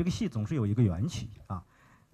[0.00, 1.62] 这个戏总是有一个缘起啊，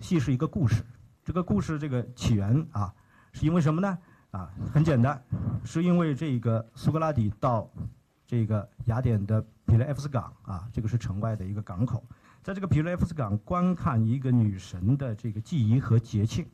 [0.00, 0.84] 戏是一个故事，
[1.22, 2.92] 这个故事这个起源啊，
[3.30, 3.96] 是因为什么呢？
[4.32, 5.22] 啊，很简单，
[5.64, 7.70] 是因为这个苏格拉底到
[8.26, 12.04] 这个雅典的皮雷埃夫斯港啊，这个是城外的一个港口，
[12.42, 16.44] 在这个皮雷埃夫斯港观看一个女神的这个祭仪和节庆，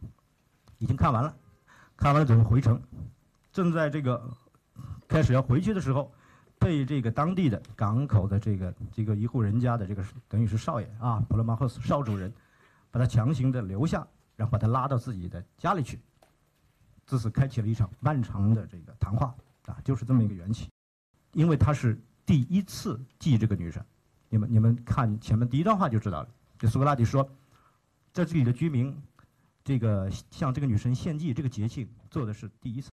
[0.77, 1.35] 已经看完了，
[1.97, 2.79] 看完了准备回城，
[3.51, 4.23] 正在这个
[5.09, 6.13] 开始要回去的时候，
[6.63, 12.33] 被这个当地的港口的这个这个一户人家的这个等于是少爷啊，普罗马赫斯少主人，
[12.91, 14.07] 把他强行的留下，
[14.37, 15.99] 然后把他拉到自己的家里去。
[17.05, 19.35] 自此开启了一场漫长的这个谈话
[19.67, 20.71] 啊，就是这么一个缘起，
[21.33, 23.85] 因为他是第一次祭这个女神，
[24.29, 26.29] 你们你们看前面第一段话就知道了。
[26.61, 27.29] 就苏格拉底说，
[28.13, 28.97] 在这里的居民，
[29.65, 32.89] 这个向这个女神献祭这个节庆做的是第一次。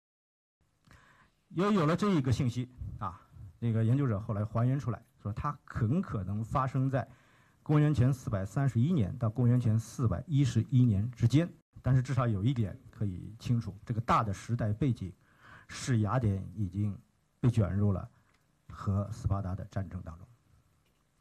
[1.49, 2.67] 也有了这一个信息，
[3.59, 7.07] 那个研究者后来还原出来，说它很可能发生在
[7.61, 11.47] 公元前四百三十一年到公元前四百一十一年之间。
[11.81, 15.13] 但是至少有一点可以清楚，这个大的时代背景
[15.69, 16.97] 是雅典已经
[17.39, 18.09] 被卷入了
[18.69, 20.27] 和斯巴达的战争当中。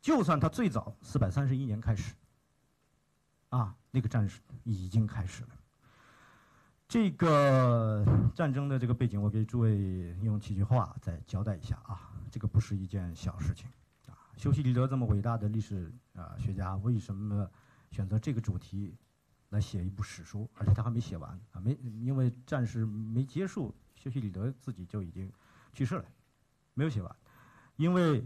[0.00, 2.12] 就算他最早四百三十一年开始，
[3.50, 5.50] 啊，那个战事已经开始了。
[6.88, 8.02] 这个
[8.34, 13.68] 战争的这个背景，我给诸位用几句话再交代一下啊，这个不是一件小事情
[14.06, 14.16] 啊。
[14.38, 17.48] 修昔底德这么伟大的历史啊学家，为什么
[17.90, 18.96] 选择这个主题？
[19.50, 21.72] 来写一部史书，而且他还没写完啊，没
[22.02, 25.32] 因为战事没结束，修昔底德自己就已经
[25.72, 26.04] 去世了，
[26.74, 27.16] 没有写完，
[27.76, 28.22] 因为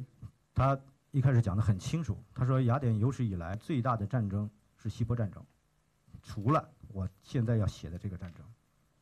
[0.53, 0.77] 他
[1.13, 5.41] 一开始讲的很清楚，他说雅典有史以来最大的战争是希波战争，
[6.25, 8.45] 除了我现在要写的这个战争，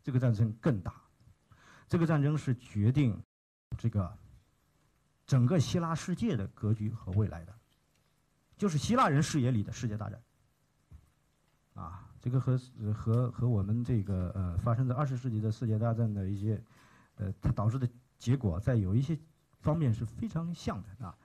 [0.03, 0.95] 这个战争更大，
[1.89, 3.21] 这个战争是决定
[3.77, 4.17] 这个
[5.27, 7.55] 整个希腊世界的格局和未来的，
[8.57, 10.23] 就是希腊人视野里的世界大战，
[11.75, 12.07] 啊。
[12.23, 12.61] 这个和
[12.93, 16.63] 和和我们这个呃发生在二十世纪的世界大战的一些，
[17.15, 19.19] 呃，它导致的结果，在有一些
[19.61, 21.17] 方面是非常像的啊。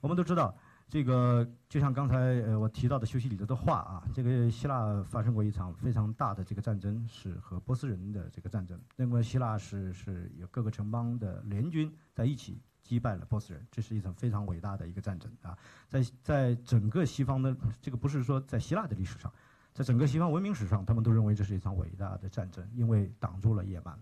[0.00, 0.58] 我们都知道，
[0.90, 8.78] 这个就像刚才呃我提到的修昔底德的话啊，这个希腊发生过一场非常大的这个战争，是和波斯人的这个战争。
[8.96, 15.56] 那么希腊是是有各个城邦的联军在一起击败了波斯人，这是一场非常伟大的一个战争啊。
[15.88, 19.32] 在在整个西方的这个不是说在希腊的历史上。
[19.72, 23.96] 在整个西方文明史上，他们都认为这是一场伟大的战争，因为挡住了野蛮，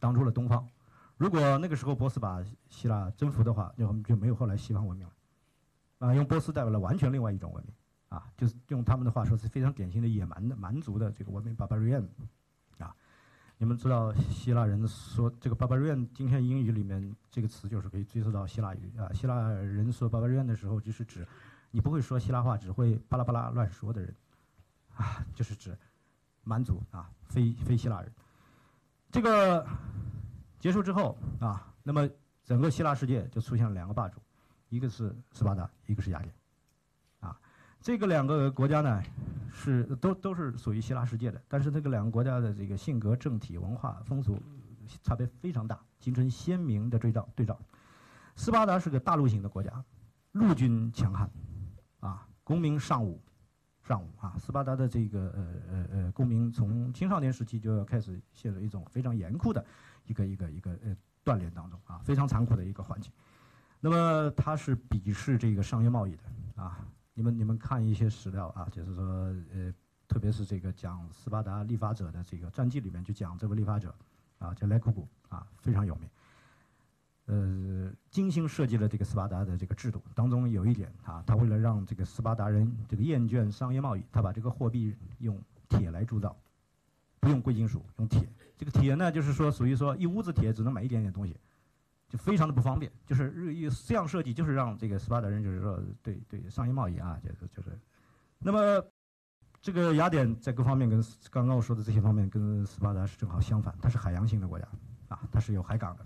[0.00, 0.68] 挡住了东方。
[1.16, 5.12] 如果那个时候波斯把希腊征服的话，那我们就没有后来西方文明了。
[5.98, 7.74] 啊，用波斯代表了完全另外一种文明，
[8.08, 12.06] 啊，就是用他们的话说是非常典型的野蛮的蛮族的这个文明 （barbarian）。
[12.78, 12.94] 啊，
[13.58, 19.12] 你们知道希腊人说这个 barbarian，今天英语里面这个词就是可以追溯到希腊语啊。
[19.12, 21.26] 希腊人说 barbarian 的时候，就是指
[21.70, 24.14] 你不会说希腊话，只会巴拉巴拉乱说的人。
[24.94, 25.76] 啊，就是指
[26.42, 28.10] 蛮族啊，非非希腊人。
[29.10, 29.66] 这个
[30.58, 32.08] 结束之后啊，那么
[32.44, 34.20] 整个希腊世界就出现了两个霸主，
[34.68, 36.34] 一个是斯巴达，一个是雅典。
[37.20, 37.38] 啊，
[37.80, 39.02] 这个两个国家呢，
[39.52, 44.40] 是都都是属于希腊世界的，但是这个两个国家的这个性格、政体、文化、风俗
[45.02, 47.58] 差别非常大，形成鲜明的对照对照。
[48.34, 49.84] 斯巴达是个大陆型的国家，
[50.32, 51.30] 陆军强悍，
[52.00, 53.20] 啊，公民尚武。
[53.82, 59.64] 尚武啊，斯巴达的这个呃呃呃公民从青少年时期就要开始陷入一种非常严酷的
[60.06, 63.12] 一个一个一个呃锻炼当中啊，非常残酷的一个环境。
[63.88, 66.22] 那么他是鄙视这个商业贸易的
[66.56, 69.04] 啊，你们你们看一些史料啊，就是说
[69.54, 69.72] 呃，
[70.08, 73.94] 特别是这个讲斯巴达立法者的这个传记里面就讲这位立法者
[74.40, 76.08] 啊，叫莱库古啊，非常有名。
[77.26, 86.36] 呃，精心设计了这个斯巴达的这个制度，当中有一点啊，他为了让这个斯巴达人这个厌倦商业贸易，他把这个货币用铁来铸造，
[87.20, 88.28] 不用贵金属，用铁。
[88.58, 91.36] 这个铁呢，就是说属于说一屋子铁只能买一点点东西，
[92.08, 92.90] 就非常的不方便。
[93.06, 97.78] 就是日益这样设计，就是让这个斯巴达人就是说对对商业贸易啊，就是就是。
[98.38, 98.84] 那么
[99.60, 104.68] 这个雅典在各方面跟刚刚我说的这些方面跟斯巴达是正好相反，它是海洋型的国家
[105.08, 106.04] 啊，它是有海港的。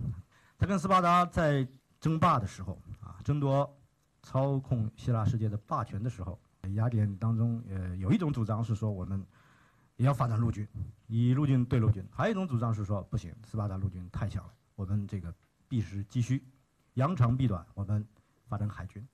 [0.56, 1.66] 它跟斯巴达在
[2.00, 3.78] 争霸的时候啊，争夺
[4.22, 6.40] 操控希腊世界的霸权的时候，
[6.74, 9.22] 雅典当中呃有一种主张是说我们
[9.96, 10.66] 也要发展陆军，
[11.08, 15.34] 以陆军对陆军；还有一种主张是说不行，斯巴达陆军太强了，我们这个
[15.70, 16.44] 避实击虚，
[16.94, 18.04] 扬长避短，我们
[18.48, 19.06] 发展海军。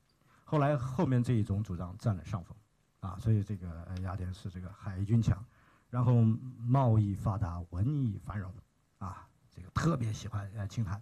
[0.43, 2.56] 后来后面这一种主张占了上风，
[3.00, 5.44] 啊，所以这个雅典是这个海军强，
[5.91, 6.23] 然后
[6.67, 8.50] 贸易发达，文艺繁荣，
[8.97, 10.99] 啊，这个特别喜欢呃清谈。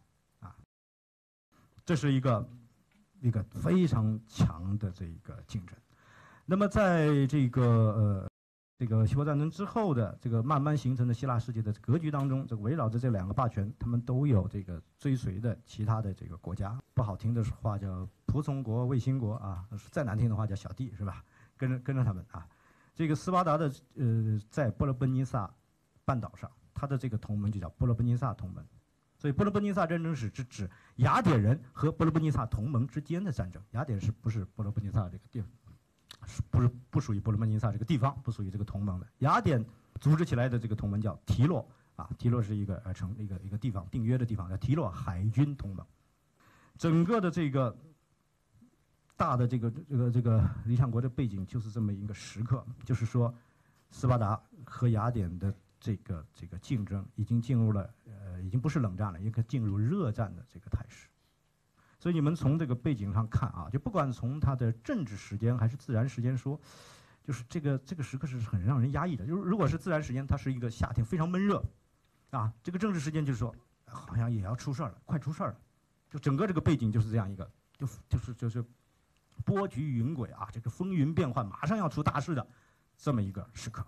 [1.85, 2.49] 这是一个
[3.21, 5.79] 一个非常强的这个竞争，
[6.47, 8.31] 那么在这个呃
[8.77, 16.77] 这个希波战争之后的这个慢慢形成的希腊世界的格局当中，这个围绕着这两个霸权，他们都有这个追随的其他的这个国家。
[16.93, 21.25] 不好听的话叫仆从国、卫星国啊，再难听的话叫小弟是吧？
[21.57, 22.47] 跟着跟着他们啊。
[22.97, 25.49] 这个斯巴达的呃在波罗奔尼撒
[26.05, 28.65] 半岛上，他的这个同盟就叫波罗奔尼撒同盟。
[29.17, 33.63] 所以波罗奔尼撒战争史是指雅典人和波罗奔尼撒同盟之间的战争。
[33.71, 35.41] 雅典是不是波罗奔尼撒这个地？
[35.41, 35.49] 方
[36.51, 38.15] 不是不属于波罗奔尼撒这个地方？
[38.23, 39.07] 不属于这个同盟的。
[39.19, 39.65] 雅典
[40.01, 41.67] 组织起来的这个同盟叫提洛
[41.97, 45.87] 啊，提洛是一个呃城一个一个地方订约的地方，叫提洛海军同盟。
[46.77, 47.77] 整个的这个
[49.17, 53.33] 大的这个这个这个理想国的背景就是这么一个时刻，就是说
[53.91, 55.55] 斯巴达和雅典的。
[55.81, 61.07] 这个这个竞争已经进入了呃，已经不是冷战了，应该进入热战的这个态势。
[62.05, 66.61] 所以你们从这个背景上看啊，就不管从它的政治时间还是自然时间说，
[67.23, 69.27] 就是这个这个时刻是很让人压抑的。
[69.27, 71.65] 就是如果是自然时间，它是一个夏天非常闷热，
[72.29, 73.57] 啊，这个政治时间就是说
[73.87, 75.57] 好像也要出事儿了，快出事儿了。
[76.11, 78.63] 就整个这个背景就是这样一个，就就是就是
[79.43, 82.47] 波谲云诡啊，这个风云变幻，马上要出大事的
[82.99, 83.83] 这么一个时刻，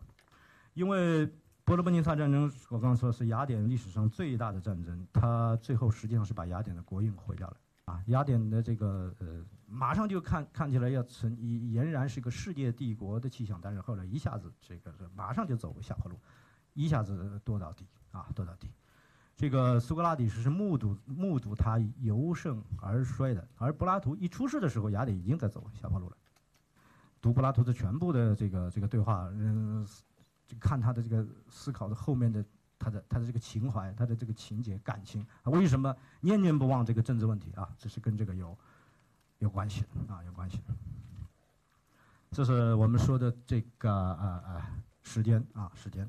[0.72, 1.30] 因为。
[1.66, 8.02] 波罗奔尼撒战争，我刚刚说是雅典历史上最大的战争，它最后实际上是把雅典的国运毁掉了啊！
[8.06, 16.18] 雅典的这个呃，马上就看看起来要存俨然是个世界帝国的气象，但是后来一下子这个马上就走下坡路，
[16.74, 18.68] 一下子堕到底啊，堕到底。
[19.36, 26.16] 这个苏格拉底是目睹目睹他由盛而衰的，而柏拉图一出世的时候，雅典已经在走下坡路了。
[27.20, 29.86] 读柏拉图的全部的这个这个对话，嗯。
[30.48, 32.44] 就看他的这个思考的后面的
[32.78, 37.68] 他的他的这个情怀，他的这个情节感情，为什么念念不忘这个政治问题啊？
[37.78, 38.56] 这是跟这个有
[39.38, 40.74] 有关系的啊，有关系的。
[42.30, 44.62] 这是我们说的这个呃呃
[45.02, 46.08] 时间啊时间，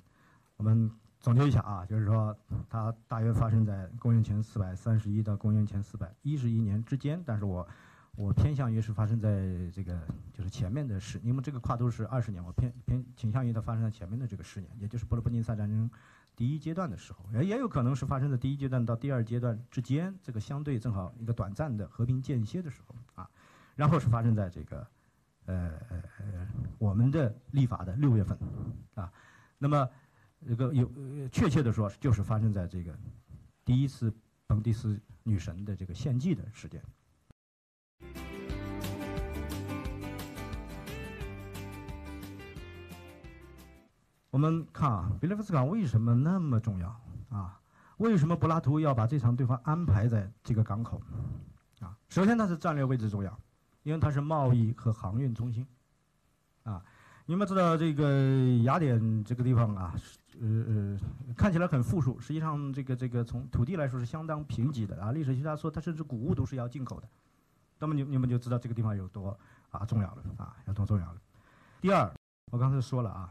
[0.55, 2.37] 我们总结一下啊，就是说
[2.69, 7.67] 它大约发生在公元前四百三十一到公元前四百一十一年之间，但是我。
[8.17, 9.29] 我偏向于是发生在
[9.71, 9.95] 这个
[10.33, 15.87] 就是前面的十，因为这个跨度是二十年，我偏偏倾向于它发生在前面的这个十年，也就是波罗奔尼撒战争
[16.37, 23.27] 第一阶段的时候，也也有可能是发生在第一阶段到第二阶段之间，这个相对正好一个短暂的和平间歇的时候啊，
[23.75, 24.87] 然后是发生在这个
[25.45, 25.73] 呃
[26.77, 28.37] 我们的立法的六月份
[28.93, 29.11] 啊，
[29.57, 29.89] 那么
[30.47, 30.87] 这个有
[31.29, 32.95] 确切的说就是发生在这个
[33.65, 34.13] 第一次
[34.47, 36.79] 彭蒂斯女神的这个献祭的时间。
[44.29, 46.89] 我们看啊，比雷夫斯港为什么那么重要
[47.29, 47.59] 啊？
[47.97, 51.01] 为什么柏拉图要把这场对话安排在这个港口？
[51.79, 53.39] 啊，首先它是战略位置重要，
[53.83, 55.65] 因为它是贸易和航运中心。
[56.63, 56.83] 啊，
[57.25, 59.95] 你们知道这个雅典这个地方啊，
[60.39, 60.99] 呃呃，
[61.35, 65.11] 看起来很富庶，实际上这个这个从土地来说是相当贫瘠的啊。
[65.11, 67.07] 历史学家说，它甚至谷物都是要进口的。
[67.79, 69.35] 那么你你们就知道这个地方有多
[69.71, 71.21] 啊重要了啊，有多重要了。
[71.79, 72.11] 第二，
[72.51, 73.29] 我刚才说了啊。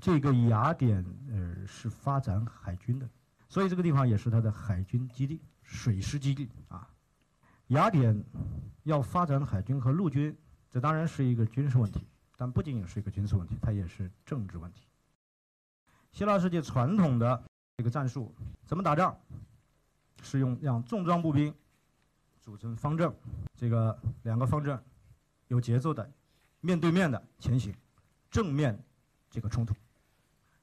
[0.00, 3.08] 这个雅典呃是发展海军的，
[3.48, 6.88] 所以这个地方也是它的海军基地、水师基地啊。
[7.68, 8.24] 雅典
[8.84, 10.36] 要发展海军和陆军，
[10.70, 12.06] 这当然是一个军事问题，
[12.36, 14.86] 但不仅仅是一个军事问题，它也是政治问题。
[16.12, 17.42] 希腊世界传统的
[17.76, 18.34] 这个战术
[18.64, 19.16] 怎么打仗？
[20.22, 21.54] 是用让重装步兵
[22.40, 23.14] 组成方阵，
[23.54, 24.82] 这个两个方阵
[25.46, 26.10] 有节奏的
[26.60, 27.72] 面对面的前行，
[28.30, 28.76] 正面
[29.30, 29.74] 这个冲突。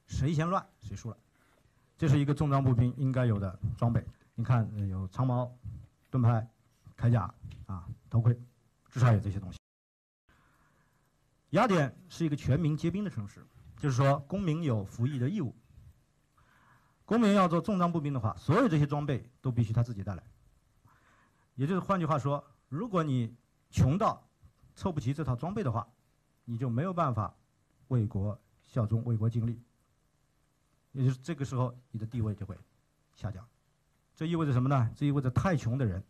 [0.06, 1.16] 谁先乱谁输了，
[1.96, 4.04] 这是一个重装步兵应该有的装备。
[4.34, 5.56] 你看，有长矛、
[6.10, 6.48] 盾牌、
[6.96, 7.32] 铠甲
[7.66, 8.38] 啊、头盔，
[8.90, 9.58] 至少有这些东西。
[11.50, 13.44] 雅典是一个全民皆兵的城市，
[13.76, 15.54] 就是说公民有服役的义务。
[17.04, 20.22] 公民要做重装步兵的话，所有这些装备都必须他自己带来。
[21.54, 23.34] 也就是换句话说，如果你
[23.70, 24.28] 穷到
[24.74, 25.88] 凑不齐这套装备的话，
[26.44, 27.34] 你就没有办法
[27.88, 29.62] 为国效忠、为国尽力。
[30.96, 32.56] 也就是这个时候，你的地位就会
[33.14, 33.46] 下降。
[34.14, 34.90] 这意味着什么呢？
[34.96, 36.02] 这意味着太穷的人，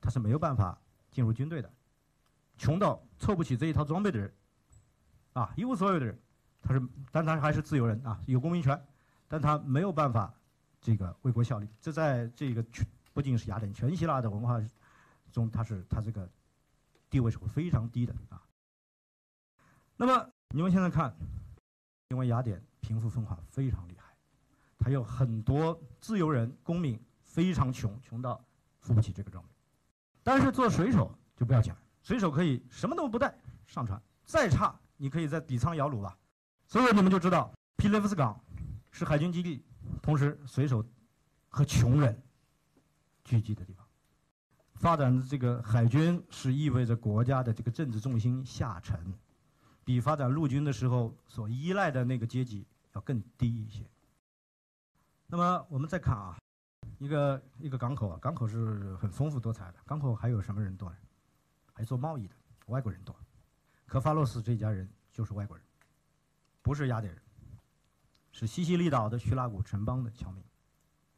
[0.00, 0.76] 他是没有办法
[1.12, 1.72] 进入军队的。
[2.58, 4.34] 穷到凑不起这一套装备的人，
[5.34, 6.20] 啊，一无所有的人，
[6.60, 6.82] 他是，
[7.12, 8.84] 但他还是自由人啊，有公民权，
[9.28, 10.34] 但他没有办法
[10.80, 11.68] 这个为国效力。
[11.80, 14.60] 这在这个全不仅是雅典，全希腊的文化
[15.30, 16.28] 中，他是他这个
[17.08, 18.42] 地位是会非常低的啊。
[19.96, 21.14] 那么你们现在看，
[22.08, 24.01] 因为雅典贫富分化非常厉害。
[24.82, 28.44] 还有很多自由人、公民非常穷，穷到
[28.80, 29.50] 付不起这个装备。
[30.22, 33.34] 但是做水手就不要讲，水手可以什么都不带
[33.66, 36.16] 上船，再差你可以在底舱摇橹吧。
[36.66, 38.38] 所以你们就知道，皮雷夫斯港
[38.90, 39.64] 是海军基地，
[40.00, 40.84] 同时水手
[41.48, 42.20] 和穷人
[43.24, 43.86] 聚集的地方。
[44.74, 48.98] 发展的这个海军是意味着国家的这个政治重心下沉，
[49.84, 53.84] 比发展陆军的时候所依赖的那个阶级要更低一些。
[55.32, 56.36] 那么我们再看啊，
[56.98, 59.78] 一个一个港口啊，港口是很丰富多彩的。
[59.86, 60.96] 港口还有什么人多呢？
[61.72, 62.34] 还做贸易的
[62.66, 63.16] 外国人多。
[63.86, 65.64] 科法洛斯这家人就是外国人，
[66.60, 67.22] 不是雅典人，
[68.30, 70.44] 是西西里岛的叙拉古城邦的侨民，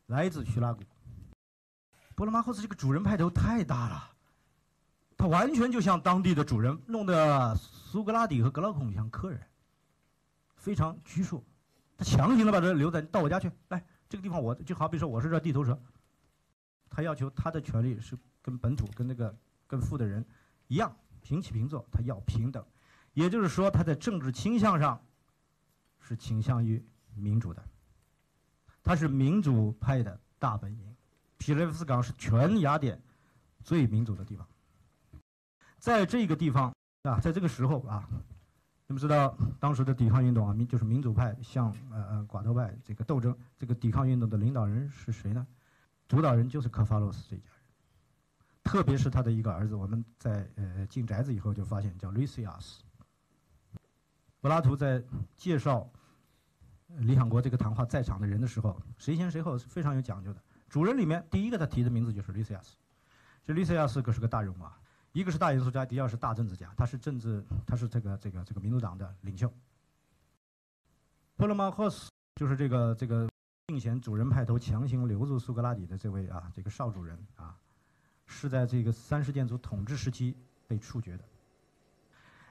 [0.07, 0.85] 来自叙拉古。
[2.15, 4.13] 波罗马霍斯这个主人派头太大了，
[5.17, 9.43] 他完全就像当地的主人，弄得苏格拉底和格劳孔像客人，
[10.55, 11.45] 非常拘束。
[11.97, 15.79] 他强行的把这留在到我家去，来这个地方我就好比说我是这地头蛇，
[16.89, 20.25] 他要求他的权利是跟本土跟那个更富的人
[20.69, 22.65] 一样平起平坐，他要平等，
[23.13, 25.03] 也就是说他在政治倾向上
[26.01, 26.85] 是倾向于
[27.15, 27.63] 民主的，
[28.83, 30.97] 他是民主派的大本营。
[31.37, 33.03] 皮雷夫斯港是全雅典
[33.63, 34.47] 最民主的地方，
[35.79, 38.09] 在这个地方啊，在这个时候啊，
[38.87, 45.47] 你们知道当时的抵抗运动啊，民就是民主派向呃呃寡头派这个斗争，这个抵抗运动的领导人是谁呢？
[46.07, 47.63] 主导人就是科法洛斯这家人，
[48.63, 52.81] 特别是他的一个儿子，我们在呃进宅子以后就发现叫 Lysias。
[54.41, 55.03] 柏拉图在
[55.35, 55.91] 介绍
[56.99, 60.43] 理想国这个谈话在场的人的时候，谁先谁后是非常有讲究的。
[60.69, 62.75] 主人里面第一个他提的名字就是 Lysias，
[63.43, 64.79] 这 Lysias 可是个大人物啊，
[65.15, 69.49] 一个是大演说家，第二是大政治家，他是政治，他是这个这个这个民主党的领袖。
[71.37, 73.31] 波罗马霍斯就是这个这个
[73.67, 77.57] 并贤主人派头强行留住苏格拉底的这位啊这个少主人啊，
[78.27, 81.25] 是在这个三世建筑统治时期被处决的。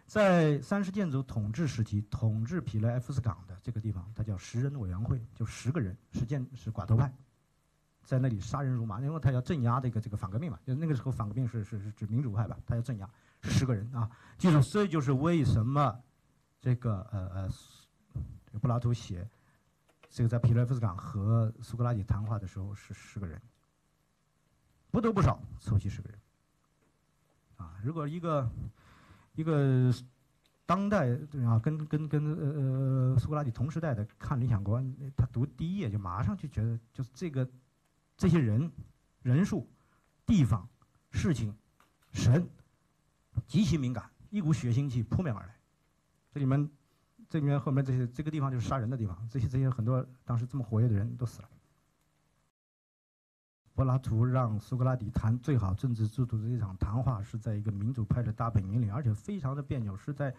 [0.06, 7.14] 在三世建筑统治时期，统治皮莱夫斯港的这个地方，它叫十人委员会，就十个人，是建是寡头派。
[8.04, 13.10] 在那里杀人如麻，因为他要镇压这个这个反革命嘛，就那个时候反革命是是是指民主派吧，他要镇压
[13.42, 15.98] 十个人啊，记住，这就是为什么
[16.60, 17.50] 这个呃呃，
[18.60, 19.26] 柏拉图写
[20.10, 23.42] 这个在皮莱夫斯港和苏格拉底谈话的时候是十个人，
[24.92, 26.20] 不多不少，凑齐十个人
[27.56, 27.80] 啊。
[27.82, 28.50] 如果一个
[29.36, 29.94] 一个
[30.66, 31.10] 当代
[31.46, 34.80] 啊跟跟跟呃苏格拉底同时代的看《理想国》，
[35.16, 37.48] 他读第一页就马上就觉得就是这个。
[38.18, 38.72] 这些人、
[39.22, 39.70] 人数、
[40.26, 40.68] 地方、
[41.12, 41.56] 事情、
[42.14, 42.48] 神，
[43.48, 45.56] 极其敏感，一股血腥气扑面而来。
[46.32, 46.70] 这里面，
[47.30, 51.50] 这里面后面这些这个地方就是杀人的地方，这些这些很多当时这么活跃的人都死了。
[53.76, 60.34] 柏拉图让苏格拉底谈最好政治制度的这场谈话，是在一个民主派的大本营里，而且非常的别扭，是在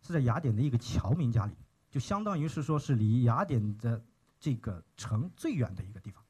[0.00, 1.54] 是在雅典的一个侨民家里，
[1.90, 4.02] 就相当于是说是离雅典的
[4.40, 6.24] 这个城最远的一个地方。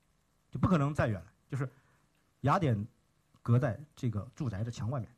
[0.59, 1.71] 不可能再远了，就是
[2.43, 2.87] 雅典
[3.43, 5.09] 隔在这个住宅的墙外面。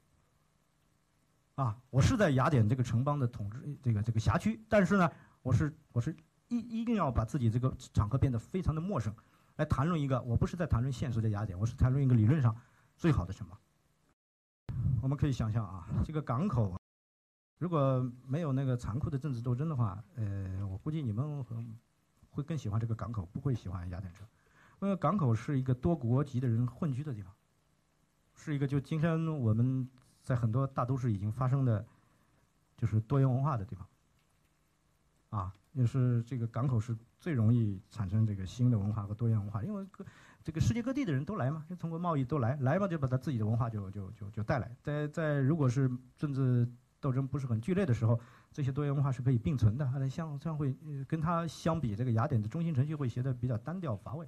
[1.56, 5.10] 啊，我是在雅典这个城邦的统治这个这个辖区，但是呢，
[5.42, 6.16] 我是我是
[6.48, 9.14] 一一定要把自己这个场合变得非常的陌生，
[9.56, 12.56] 来谈论一个我不是在谈论现实的雅典，我是谈论一个理论上
[12.96, 13.58] 最好的城邦。
[15.02, 16.80] 我们可以想象啊，这个港口
[17.58, 21.44] 如果没有那个残酷的政治斗争的话，呃，我估计你们
[22.30, 24.26] 会更喜欢这个港口，不会喜欢雅典城。
[24.80, 27.32] 因为港口是一个多国籍的人混居的地方，
[28.34, 29.88] 是一个就今天我们
[30.22, 31.84] 在很多大都市已经发生的，
[32.76, 33.86] 就是多元文化的地方。
[35.28, 40.04] 啊，也是这个港口是最容易产生这个新的文化和多元文化，因为各
[40.42, 44.74] 这个世界各地的人都来嘛，就通过贸易都来，来嘛就把他自己的文化就就就就带来。
[44.82, 46.66] 在在如果是政治
[46.98, 48.18] 斗争不是很剧烈的时候，
[48.50, 50.74] 这些多元文化是可以并存的，而且像这样会
[51.06, 54.26] 跟它相比，这个雅典的中心程序会显得比较单调乏味。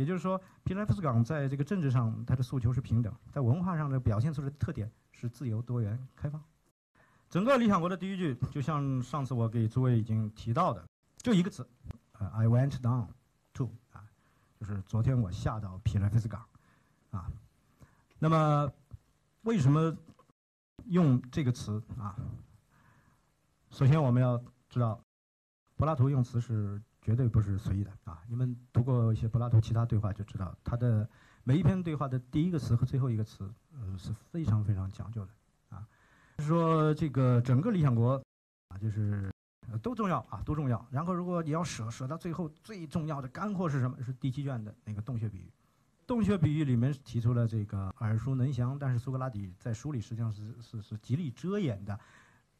[0.00, 6.42] 也就是说，皮莱夫斯港在这个政治上，它的诉求是平等；在文化上的表现出的特点是自由、多元、开放。
[7.28, 10.82] 整个《理想国》的第一句，就像上次我给诸位已经提到的，
[11.18, 11.68] 就一个词，
[12.12, 13.08] 呃，I went down
[13.52, 14.02] to，啊，
[14.58, 16.42] 就是昨天我下到皮莱夫斯港，
[17.10, 17.30] 啊，
[18.18, 18.72] 那么
[19.42, 19.94] 为什么
[20.86, 22.16] 用这个词啊？
[23.68, 24.98] 首先我们要知道，
[25.76, 26.80] 柏拉图用词是。
[27.00, 28.22] 绝对不是随意的啊！
[28.28, 31.08] 你们读过一些柏拉图其他对话就知道，他的
[31.44, 35.30] 每一篇对话的第一个词和最后一个词，呃，是非常非常讲究的
[35.76, 35.86] 啊。
[36.36, 38.18] 就是说这个整个《理想国》
[38.68, 39.32] 啊，就是
[39.82, 40.86] 都重要啊，都重要。
[40.90, 43.96] 然后如果你要舍舍到最后最重要的干货是什么？
[44.02, 45.50] 是第七卷的那个洞穴比喻。
[46.06, 51.98] 洞穴比喻里面提出了这个耳熟能详，但是苏格拉底在书里实际上是是是极力遮掩的。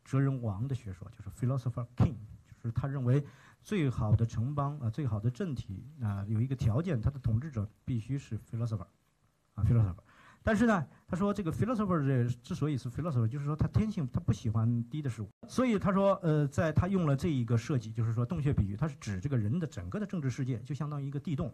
[0.04, 2.14] 哲人王的学说，就是 philosopher king，
[2.62, 3.24] 就是他认为
[3.62, 8.86] 最好的城邦啊，最好的政体啊，有一个条件，他的统治者必须是 philosopher，
[9.54, 10.02] 啊 philosopher。
[10.42, 21.52] 但是呢，他说这个 philosopher 这之所以是 philosopher，就是说他天性他不喜欢低的事物，所以他说呃，在他用了这一个设计，就是说洞穴比喻，它是指这个人的整个的政治世界就相当于一个地洞，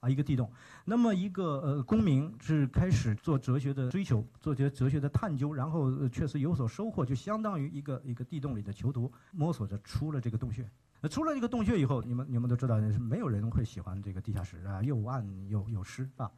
[0.00, 0.52] 啊一个地洞。
[0.84, 10.70] 那么一个呃公民是开始做哲学的追求，做哲哲学的探究，然后确实有所收获，就相当于一个一个地洞里的囚徒摸索着出了这个洞穴。
[11.00, 16.30] 那出了这个洞穴以后，你们你们都知道，是没有人会喜欢这个地下室啊，又暗又又湿啊。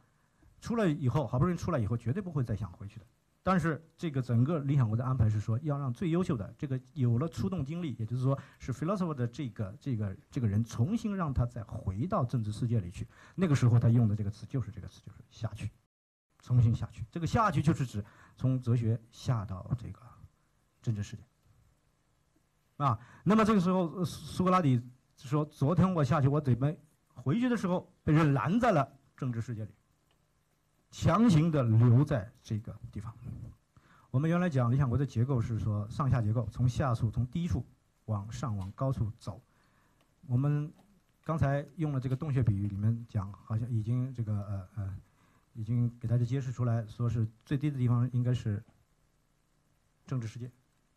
[0.59, 3.05] 出来以后，好不容易出来以后，绝对不会再想回去的。
[3.41, 13.07] 但是这个整个理想国的安排是说，要让最优秀的这个有了出动经历，也就是说是 philosopher 的这个这个这个人，重新让他再回到政治世界里去。
[13.35, 15.71] 那个时候他用的这个词就是这个词，就是下去，
[16.43, 17.05] 重新下去。
[17.09, 18.03] 这个下去就是指
[18.35, 20.01] 从哲学下到这个
[20.81, 21.23] 政治世界。
[22.79, 24.81] 啊，那么这个时候苏格拉底
[25.17, 26.79] 说：“昨天我下去，我准备
[27.13, 29.71] 回去的时候，被人拦在了政治世界里。”
[30.89, 33.13] 强行的留在这个地方。
[34.11, 37.65] 我们原来讲理想国的结构是说上下结构，从下处从低处
[38.05, 39.41] 往上往高处走。
[40.25, 40.71] 我们
[41.25, 44.97] 刚才用了这个洞穴比喻，里面讲好像已经这个呃呃，
[45.53, 48.63] 已经给大家揭示出来，说是最低的地方应该是
[50.07, 50.49] 政治世界，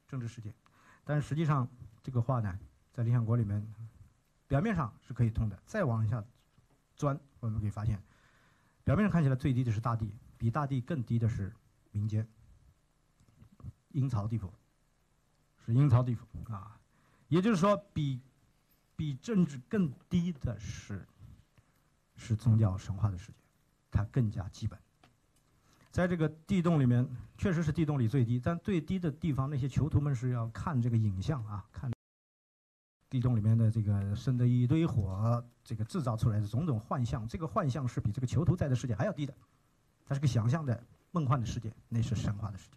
[0.06, 0.54] 政治世界。
[1.04, 1.68] 但实际上
[2.02, 2.58] 这个话呢，
[2.92, 3.66] 在理想国里面，
[4.46, 5.60] 表面上是可以通的。
[5.66, 6.24] 再往下
[6.96, 8.02] 钻，我们可以发现。
[8.84, 11.52] 表面上看起来最低的是大地，比大地更低的是
[11.90, 12.26] 民间，
[13.90, 14.52] 阴曹地府，
[15.64, 16.80] 是阴曹地府啊，
[17.28, 18.20] 也就是说，比
[18.96, 21.06] 比政治更低的是
[22.16, 23.38] 是宗教神话的世界，
[23.90, 24.78] 它更加基本。
[25.92, 27.06] 在这个地洞里面，
[27.36, 31.92] 确实是地洞里最低，但最低的地方，那些囚徒们是要看这个影像啊，看。
[33.10, 39.34] 地洞里面的这个生的一堆火，这个制造出来的种种幻象，这个幻象是比这个囚徒在的世界还要低的，
[40.06, 42.76] 它是个想象的梦幻的世界，那是神话的世界。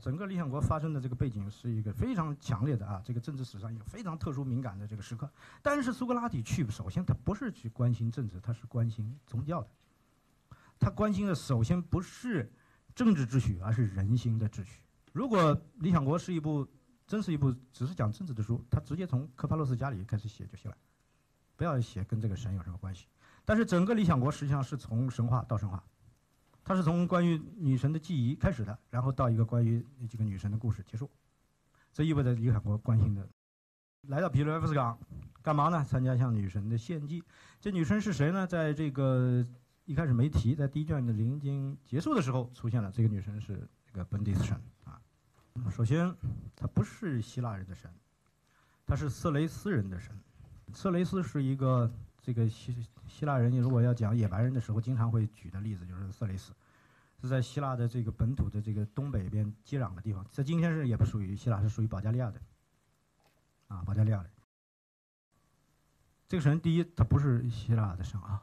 [0.00, 5.30] 整个理想国发生的这个背景是一个非常强烈的啊，这个政治史上一个非常特殊敏感的这个时刻。
[5.62, 9.68] 但是苏格拉底去，首先他不是去关心政治，他是关心宗教的，
[10.78, 12.50] 他关心的首先不是。
[12.92, 14.82] 政治秩序，而是人心的秩序。
[15.12, 16.66] 如果《理想国》是一部
[17.06, 20.76] 真是一部只是讲政治的书，他直接从科帕洛斯家里开始写就行了，
[21.56, 23.06] 不要写跟这个神有什么关系。
[23.44, 25.82] 但是整个《理想国》实际上是从神话到神话，
[26.64, 31.10] 它是从关于女神的记忆开始的，然后到一个关于这个女神的故事结束。
[31.92, 33.28] 这意味着《李海国》关心的
[34.08, 34.98] 来到皮罗埃夫斯港
[35.42, 35.84] 干嘛呢？
[35.84, 37.22] 参加向女神的献祭。
[37.60, 38.46] 这女神是谁呢？
[38.46, 39.46] 在这个。
[39.86, 42.92] 一开始没提，在第一卷的临经结束的时候出现了。
[42.92, 45.00] 这个女神是这个本迪斯神啊。
[45.68, 46.14] 首先，
[46.54, 47.90] 她不是希腊人的神，
[48.86, 50.16] 她是色雷斯人的神。
[50.72, 51.92] 色雷斯是一个
[52.22, 52.72] 这个希
[53.10, 56.54] 希腊人，如果要讲野蛮人的时候，经常会举的例子就是色雷斯，
[57.20, 62.40] 是在希腊的这个本土的这个东北边接壤的地方，在今天是也不属于希腊，是属于保加利亚的
[63.68, 64.30] 啊，保加利亚的。
[66.28, 68.40] 这个神，第一，他不是希腊的神啊。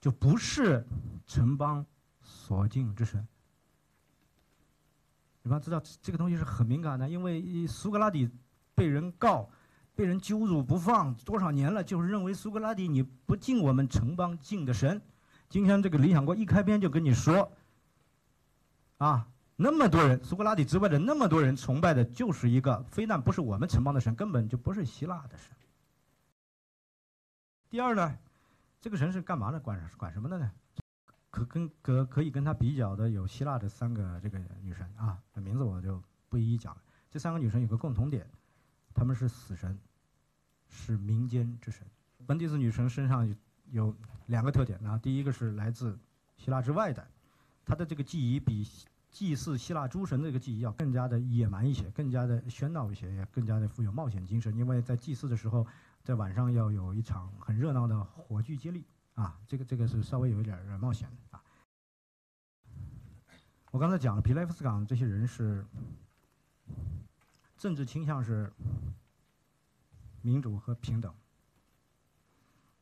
[0.00, 0.86] 就不是
[1.26, 1.84] 城邦
[2.22, 3.28] 所敬之神。
[5.42, 8.30] 你们要知道这个东西是很敏感的，因为苏格拉底
[8.74, 9.50] 被人告，
[10.00, 14.98] 被人揪住不放多少年了，就是认为苏格拉底你不敬我们城邦敬的神。
[15.50, 17.52] 今天这个理想国一开篇就跟你说，
[18.96, 25.54] 啊，那么多人，苏格拉底之外的那么多人崇拜的就是一个，非但不是我们城邦的神，根本就不是希腊的神。
[27.68, 28.16] 第二呢？
[28.80, 29.60] 这个神是干嘛的？
[29.60, 30.50] 管管什么的呢？
[31.30, 36.80] 可跟可可以跟他比较的有希腊的三个这个女神啊，名字我就不一一讲了。
[37.10, 38.26] 这三个女神有个共同点，
[38.94, 39.78] 她们是死神，
[40.70, 41.86] 是民间之神。
[42.26, 43.30] 本迪斯女神身上
[43.70, 43.94] 有
[44.26, 45.98] 两个特点啊，第一个是来自
[46.38, 47.06] 希腊之外的，
[47.66, 48.66] 她的这个记忆比
[49.10, 55.66] 祭祀希腊诸神的这个记忆要更加的野蛮一些，更加的喧闹一些，也更加的富有冒险精神，因为在祭祀的时候。
[56.02, 61.42] 在晚上要有一场很热闹的火炬接力啊，这个这个是稍微有一点冒险的啊。
[63.70, 65.62] 我刚才讲了，皮莱夫斯港这些人是
[67.58, 68.50] 政治倾向是
[70.22, 71.12] 民主和平等。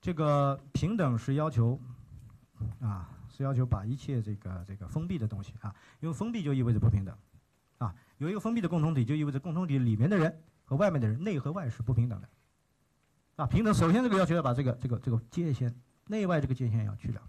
[0.01, 1.79] 这个平等是要求
[2.81, 7.17] 啊，是要求把一切这个这个封闭的东西啊，因为封闭就意味着不平等
[7.79, 7.95] 啊。
[8.19, 12.29] 有一个封闭的共同体，就意味着共同体里面的人和外面的人，内和外是不平等的。
[13.37, 15.75] 啊，平等首先这个要求要把这个这个这个界限
[16.07, 17.23] 内外这个界限要去掉，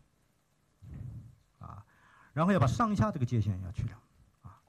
[1.59, 1.85] 啊
[2.33, 3.97] 然后要把上下这个界限要去掉，
[4.43, 4.59] 啊。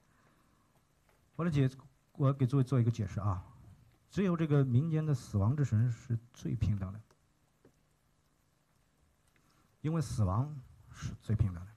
[1.36, 1.70] 我来解，
[2.12, 3.42] 我给诸位做一个解释啊，
[4.10, 7.00] 只有这个民间的死亡之神是最平等的，
[9.80, 10.54] 因为死亡
[10.92, 11.70] 是最平等的。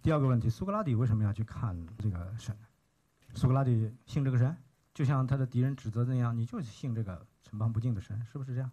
[0.00, 2.56] 第二个问题，苏格拉底为什么要去看这个神？
[3.34, 4.56] 苏格拉底信这个神，
[4.94, 8.70] 就像他的敌人指责那样，你就信这个城邦不敬的神，是不是这样？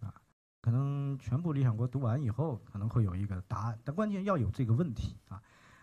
[0.00, 0.12] 啊，
[0.60, 5.40] 可能全部《理想国》读完以后，可能会有一个答案，但关键要有这个问题啊。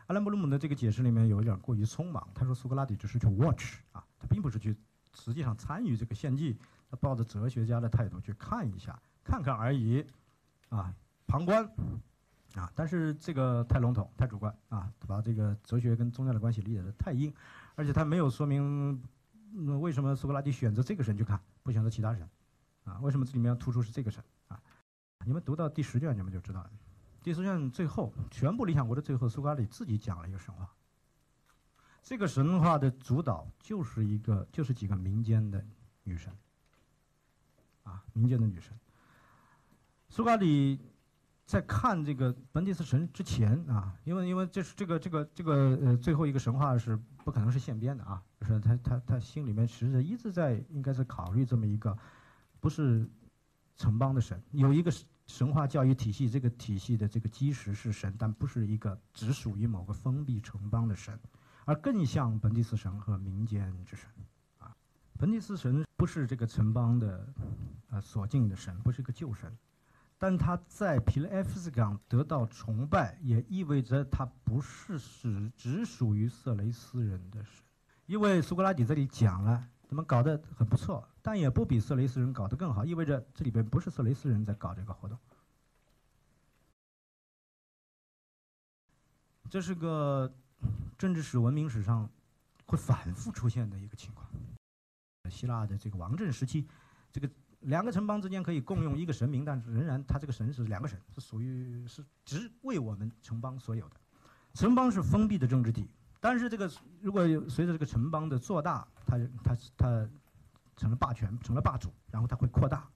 [0.07, 4.77] 阿兰布鲁姆的这个解释里面有一点过于匆忙，他说苏格拉底只是去 watch 啊，他并不是去
[5.13, 6.55] 实际上参与这个献祭，
[6.89, 10.05] 他抱着哲学家的态度去看一下，看看而已，
[10.69, 10.93] 啊，
[11.25, 11.67] 旁观。
[12.53, 17.33] 啊，但是这个太笼统、太主观啊，把这个哲学跟宗教的关系理解的太硬，
[17.75, 19.01] 而且他没有说明
[19.79, 22.29] 为什么苏格拉底选择这个神去看，不选择其他神，
[22.83, 24.61] 啊，为什么这里面要突出是这个神啊？
[25.25, 26.69] 你们读到第十卷你们就知道了。
[27.23, 30.69] 第十卷最后，全部理想国的最后，苏格拉底自己讲了一个神话。
[32.01, 35.63] 这个神话的主导就是一个，就是几个民间的
[36.03, 36.33] 女神，
[37.83, 38.77] 啊，民间的女神。
[40.09, 40.79] 苏格拉底。
[41.43, 51.97] 在看这个本迪斯神之前啊，因为因为这是这个这个这个呃最后一个神话是不可能是现编的啊，就是他他他心里面其实一直在应该是考虑这么一个，
[52.61, 53.05] 不是
[53.75, 54.89] 城邦的神，有一个
[55.27, 61.19] 神话教育体系，这个体系的这个基石是神，但不是一个只属于某个封闭城邦的神，
[61.65, 64.09] 而更像本迪斯神和民间之神
[64.59, 64.75] 啊，
[65.17, 67.27] 本迪斯神不是这个城邦的
[67.89, 69.55] 呃所敬的神，不是一个旧神。
[70.17, 77.63] 但他在皮勒埃夫斯港得到崇拜，也意味着他不是只只属于色雷斯人的神，
[78.05, 85.17] 因为苏格拉底这里讲了，他们搞得很不错，但也不比色雷斯人搞得更好，意味着这里边不是色雷斯人在搞这个活动。
[89.49, 90.31] 这是个
[91.01, 92.07] 政治史、文明史上
[92.67, 94.29] 会反复出现的一个情况。
[95.31, 96.67] 希腊的这个王政时期，
[97.11, 97.27] 这个。
[97.61, 103.95] 两个城邦之间可以共用一个神明，但是仍然，他这个神是两个神，是属于是只为我们城邦所有的。
[104.55, 105.87] 城邦是封闭的政治体，
[106.19, 106.67] 但是这个
[107.01, 110.09] 如果随着这个城邦的做大，它它它
[110.75, 112.89] 成了霸权，成了霸主，然后它会扩大，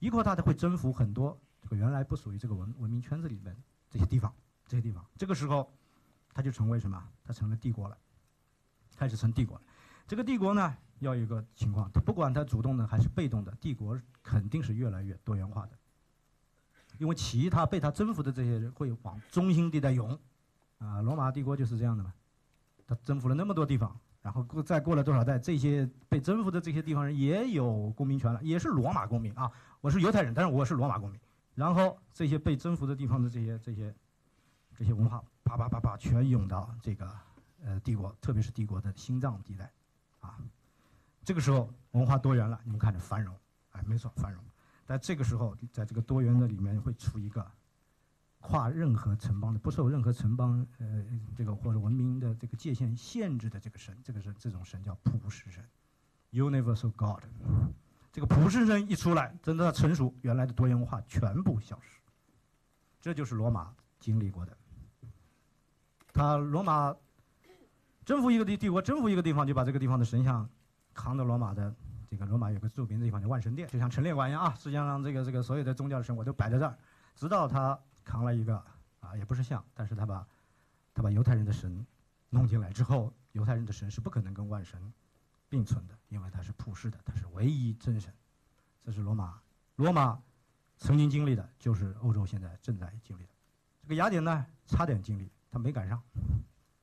[0.00, 3.56] 一扩大它会征服很多这个原来不属于这个文文明圈子里面
[3.88, 4.30] 这些地方，
[4.66, 5.72] 这些地方，这个时候，
[6.32, 7.02] 它就成为什么？
[7.24, 7.96] 它成了帝国了，
[8.96, 9.62] 开始成帝国了。
[10.06, 10.76] 这个帝国呢？
[11.00, 15.70] 要有一个情况，他不管他主动的还是被动的，帝国肯定是越来越多元化的，
[16.98, 20.18] 因为其他被他征服的这些人会往中心地带涌，
[20.76, 22.12] 啊，罗马帝国就是这样的嘛，
[22.86, 31.18] 他征服了那么多地方，然后过再过了多少代，这些被征服的这些地方人也有公民权了，也是罗马公民啊，我是犹太人，但是我是罗马公民，
[31.54, 33.94] 然后这些被征服的地方的这些这些
[34.76, 37.10] 这些文化，啪啪啪啪全涌到这个
[37.64, 39.70] 呃帝国，特别是帝国的心脏地带，
[40.20, 40.38] 啊。
[41.22, 43.36] 这个时候文化多元了，你们看着繁荣，
[43.72, 44.42] 哎，没错，繁荣。
[44.86, 47.48] 但这个时候，在这个多元的里面，会出一个
[48.40, 51.04] 跨任何城邦的、不受任何城邦呃
[51.36, 55.64] 这个或者文明的这个界限限制的这个神，这个神这种神叫普世神
[56.32, 57.22] ，Universal God。
[58.10, 62.00] 这个普世神一出来，真的成熟，原来的多元文化全部消失。
[63.00, 64.56] 这就是罗马经历过的。
[66.12, 66.94] 他罗马
[68.04, 70.48] 征服一个地帝国，征服一个地方，就把这个地方的神像。
[70.92, 71.72] 扛到罗马的
[72.10, 74.52] 这个罗马有个著名的地方叫万神殿，就像陈列馆一样啊。
[74.58, 76.76] 实际上，这个这个所有的宗教的神我都摆在这儿，
[77.14, 78.62] 直到他扛了一个
[78.98, 80.26] 啊，也不是像，但是他把
[80.92, 81.86] 他把犹太人的神
[82.28, 84.92] 弄进来之后，犹太人的神是不可能跟万神
[85.48, 88.12] 并存的，因为他是普世的，他是唯一真神。
[88.84, 89.40] 这是罗马，
[89.76, 90.20] 罗马
[90.76, 93.30] 曾经经历的，就是欧洲现在正在经历的。
[93.80, 96.00] 这个雅典呢，差点经历，他没赶上，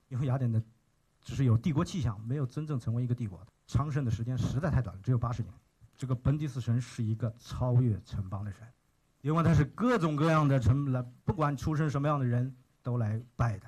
[0.09, 0.61] 因为雅典的
[1.21, 3.39] 只是有帝国气象，没有真正成为一个帝国。
[3.65, 5.53] 昌盛的时间实在太短了，只有八十年。
[5.97, 8.67] 这个本迪斯神是一个超越城邦的神，
[9.21, 13.67] 因为他是各种各样的城来，不管出身什么样的人都来拜的，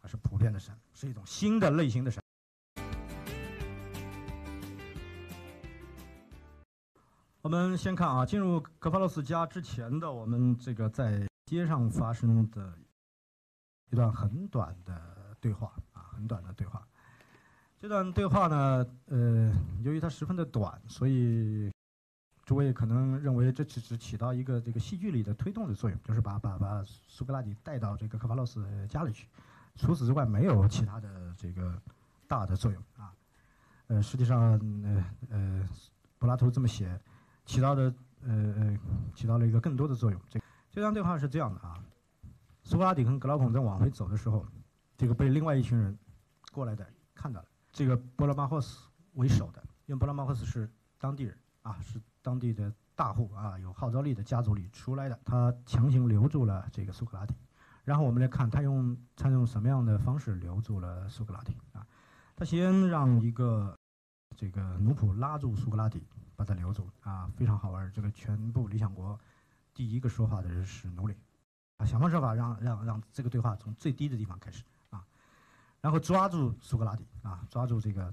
[0.00, 2.20] 他是普遍的神，是一种新的类型的神。
[7.42, 12.72] 我们先看啊，进入格帕洛斯家之前的我们这个在街上发生的
[13.90, 16.86] 一段很短的对话啊，很短的对话。
[17.78, 21.72] 这段对话呢，呃，由于它十分的短，所以
[22.44, 29.26] 诸位可能认为这只只起到一个这个戏剧里的推动的作用，就是把把把苏格拉底带到这个科帕洛斯家里去。
[29.76, 31.80] 除此之外，没有其他的这个
[32.28, 33.12] 大的作用啊。
[33.86, 34.52] 呃，实际上，
[34.84, 35.68] 呃呃，
[36.18, 37.00] 柏拉图这么写，
[37.46, 37.82] 起到的
[38.26, 38.78] 呃呃
[39.14, 40.20] 起到了一个更多的作用。
[40.28, 40.38] 这
[40.70, 41.82] 这段对话是这样的啊，
[42.70, 44.46] 苏格拉底跟格劳孔在往回走的时候，
[44.96, 45.98] 这个被另外一群人
[46.52, 57.34] 过来的看到了，这个波罗马霍斯为首的，因为波罗马霍斯是当地人啊，是当地的大户啊，有号召力的家族里出来的，他强行留住了这个苏格拉底。
[57.82, 61.84] 然后我们来看他用他用什么样的方式留住了苏格拉底啊？
[62.36, 63.76] 他先让一个
[64.36, 66.06] 这个奴仆拉住苏格拉底，
[66.36, 67.90] 把他留住啊，非常好玩。
[67.92, 69.18] 这个全部理想国
[69.74, 71.16] 第一个说话的人是奴隶
[71.80, 75.02] 啊，想方设法让让让这个对话从最低的地方开始啊，
[75.80, 78.12] 然后抓住苏格拉底啊，抓住这个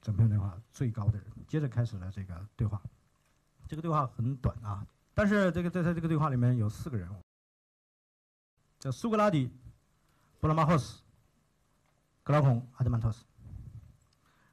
[0.00, 2.80] 整篇对话最高的人，接着开始了这个对话。
[3.66, 7.20] 这个对话很短啊，但是这个在在这个对话里面有四个人物。
[8.78, 9.50] 叫苏格拉底、
[10.40, 11.02] 布拉马霍斯、
[12.22, 13.24] 格拉孔、阿德曼托斯。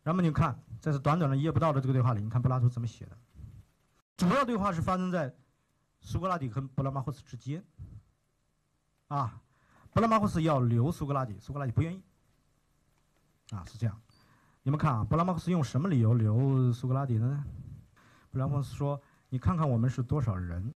[0.04, 3.18] 那么你看，在这短短的一页不到的这个对话里，你看柏拉图怎么写的？
[4.18, 5.34] 主要对话是发生在
[6.02, 7.64] 苏格拉底和布拉马霍斯之间。
[9.08, 9.42] 啊，
[9.92, 12.02] 布拉马霍斯要留苏格拉底，苏格拉底不愿意。
[13.52, 14.00] 啊，是这样。
[14.64, 17.46] 你们看啊，布拉马霍斯用什么理由留苏格拉底的呢？
[18.32, 20.74] 布拉马霍斯说：“你看看我们是多少人。”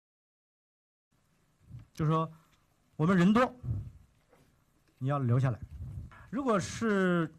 [1.94, 2.30] 就说。
[2.96, 3.56] 我们人多，
[4.98, 5.58] 你要留下来。
[6.28, 7.34] 如果是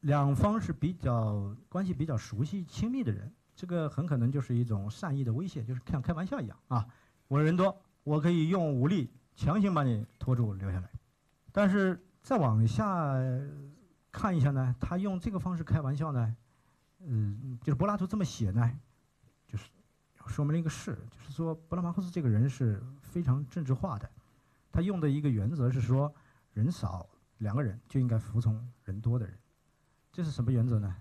[0.00, 6.84] 两方是比较关系比较熟悉、亲密的人，这个很可能就是一种善意的威胁，就是像开玩笑一样啊。
[7.28, 10.88] 我人多，我可以用武力强行把你拖住留下来。
[11.50, 13.12] 但是再往下
[14.12, 16.36] 看一下呢，他用这个方式开玩笑呢，
[17.00, 18.80] 嗯，就是柏拉图这么写呢，
[19.48, 19.70] 就是
[20.26, 22.80] 说明了一个事，就是说布拉马库斯这个人是。
[23.16, 24.10] 非常政治化的，
[24.70, 26.14] 他用的一个原则是说，
[26.52, 29.34] 人少两个人就应该服从人多的人，
[30.12, 30.94] 这是什么原则呢？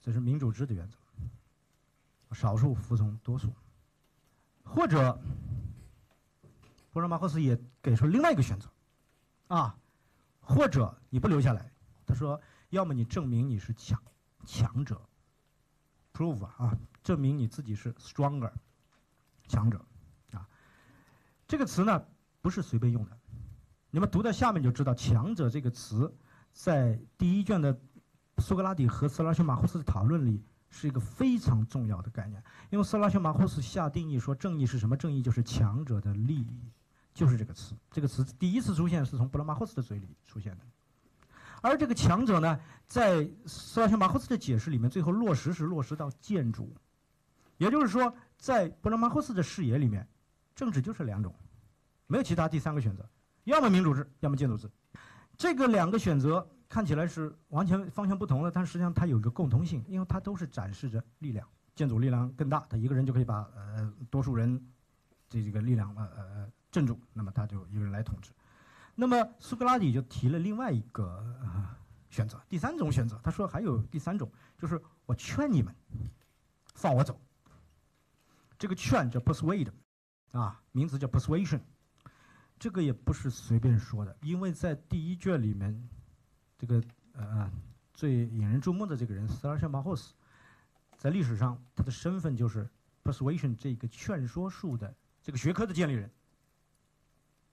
[0.00, 0.96] 这是民主制的原则，
[2.32, 3.52] 少数服从多数。
[4.62, 5.20] 或者，
[6.92, 8.68] 波罗马霍斯也给出另外一个选择，
[9.48, 9.76] 啊，
[10.40, 11.72] 或者你不留下来，
[12.06, 14.00] 他说，要么你证明你是强
[14.44, 15.00] 强者
[16.12, 18.50] ，prove 啊，证明你自己是 stronger
[19.46, 19.78] 强者。
[20.32, 20.48] 啊
[21.46, 22.04] 这个词呢
[22.40, 23.18] 不是随便用的，
[23.90, 26.14] 你们读到下面就知道“强者”这个词，
[26.52, 27.76] 在第一卷的
[28.38, 32.40] 苏格拉底和斯拉修马霍斯的讨论里是一个非常重要的概念。
[32.70, 34.96] 因为斯拉修马霍斯下定义说，正义是什么？
[34.96, 36.70] 正义就是强者的利益，
[37.20, 37.74] 就是这个词。
[37.90, 40.64] 这个词第一次出现是从布拉马霍斯的嘴里出现的，
[41.60, 46.74] 而这个强者呢，在斯拉修马霍斯的解释里面，最后落实是落实到建筑，
[47.58, 50.08] 也就是说，在布拉马霍斯的视野里面。
[50.52, 51.34] 政治就是两种，
[52.06, 53.08] 没有其他第三个选择，
[53.44, 54.68] 要么民主制，要么建筑制。
[55.38, 64.62] 这个两个选择看起来是完全方向不同的，但实际上它有一个共通性，因为它都是展示着力量，建筑力量更大，他一个人就可以把呃多数人
[65.30, 68.30] 这这个力量呃呃镇住，那么他就一个人来统治。
[68.94, 71.24] 那么苏格拉底就提了另外一个
[72.10, 75.74] 选择，第三种选择，他说还有第三种，就是我劝你们
[76.74, 77.20] 放我走。
[78.58, 79.70] 这个劝叫 persuade。
[80.32, 81.60] 啊，名字叫 persuasion，
[82.56, 85.88] 这个也不是随便说的，因为在第一卷里面，
[86.56, 86.80] 这个
[87.14, 87.50] 呃
[87.92, 90.14] 最引人注目的这个人斯拉肖马霍斯，
[90.96, 92.70] 在历史上他的身份就是
[93.02, 96.08] persuasion 这个劝说术的这个学科的建立人。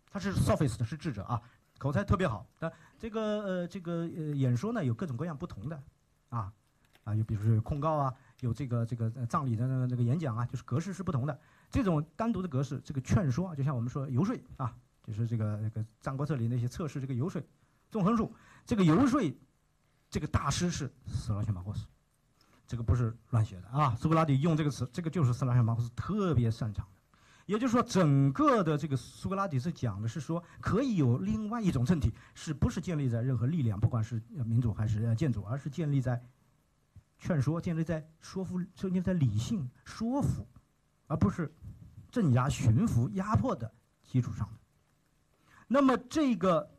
[0.10, 1.42] 他是 sophist，是智者啊，
[1.78, 2.46] 口才特别好。
[2.58, 5.84] 但这个呃这个呃演说呢有各种各样不同的，
[6.30, 6.52] 啊
[7.04, 11.40] 啊有比如说有控告啊，有这个这个葬礼的那个那个演讲啊，就是格式是不同的。
[11.70, 17.42] 这种单独的格式，这个劝说，就像我们说游说啊，就是这个那个《战国策》里那些测试这个游说
[17.92, 18.34] 纵横术，
[18.66, 19.22] 这个游说，
[20.10, 21.86] 这个大师是斯拉修马霍斯，
[22.66, 23.94] 这个不是乱写的啊。
[23.96, 26.88] 苏格拉底用这个词，这个就是斯拉修马霍斯特别擅长。
[27.48, 36.24] 也就是说，整个的这个苏格拉底是讲的是说，可以有另外一种政体，是不是建立在任何力量，不管是民主还是建筑，而是建立在
[37.18, 40.48] 劝说，建立在说服，建立在理性说服。
[41.10, 41.50] 而不是
[42.12, 44.60] 镇压、驯服、压迫的基础上的。
[45.66, 46.70] 那么，这个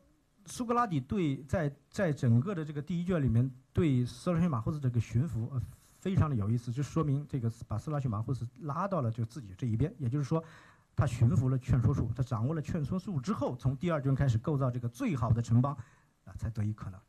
[0.45, 5.63] 苏格拉底对在在整个的这个第一卷里面对斯拉逊马霍斯这个驯服，呃，
[5.99, 9.95] 非常的有意思，就说明这个把斯拉逊马库斯拉到了就自己这一边。
[9.99, 10.43] 也就是说，
[10.97, 15.77] 他驯服了劝说术，他掌握了劝说术之后，从第二卷开始构造这个最好的城邦，
[16.25, 17.01] 啊，才得以可能。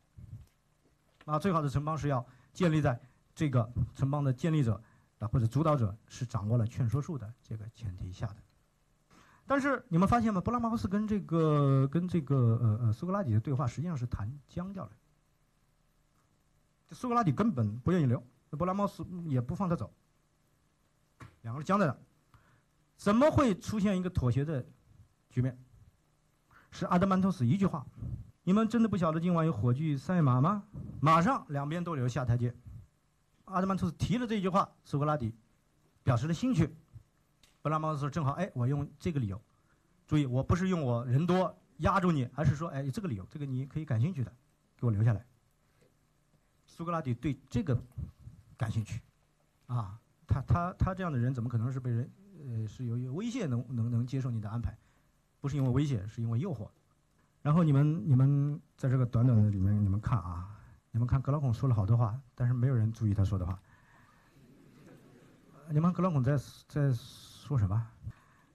[1.25, 2.99] 啊，最好的城邦是要建立在
[3.33, 4.81] 这个城邦的建立者。
[5.19, 8.37] 啊，或者主导者是掌握了劝说术的这个前提下的，
[9.45, 10.39] 但是你们发现吗？
[10.39, 14.91] 布拉马库斯跟这个跟这个呃呃苏格拉底的对话实际上是谈僵掉了。
[16.91, 19.93] 苏格拉底根本不愿意留，那布拉莫斯也不放他走，
[21.41, 21.97] 两个人僵在那，
[22.97, 24.65] 怎么会出现一个妥协的
[25.29, 25.57] 局面？
[26.71, 27.85] 是阿德曼托斯一句话
[28.43, 30.63] ：“你们真的不晓得今晚有火炬赛马吗？”
[31.01, 32.53] 马上两边都留下台阶。
[33.45, 35.33] 阿德曼托斯提了这句话，苏格拉底
[36.03, 36.75] 表示了兴趣。
[37.61, 39.41] 布拉马克思正好，哎，我用这个理由，
[40.07, 44.31] 注意，我不是用我人多压住你，而是说，哎，这个理由，这个你可以感兴趣的，
[44.77, 45.25] 给我留下来。
[46.67, 47.75] 苏格拉底对这个
[48.59, 49.01] 感兴趣，
[49.67, 52.11] 啊，他他他这样的人怎么可能是被人
[52.45, 54.77] 呃是由于威胁能能能接受你的安排？
[55.39, 56.69] 不是因为威胁，是因为诱惑。
[57.41, 60.57] 然后你们你们在这个短短的里面，你们看啊。
[60.91, 63.59] 你们看，格劳孔说了好多话，但是没有人注意他说的话。
[65.69, 66.35] 你们格劳孔在
[66.67, 67.87] 在说什么？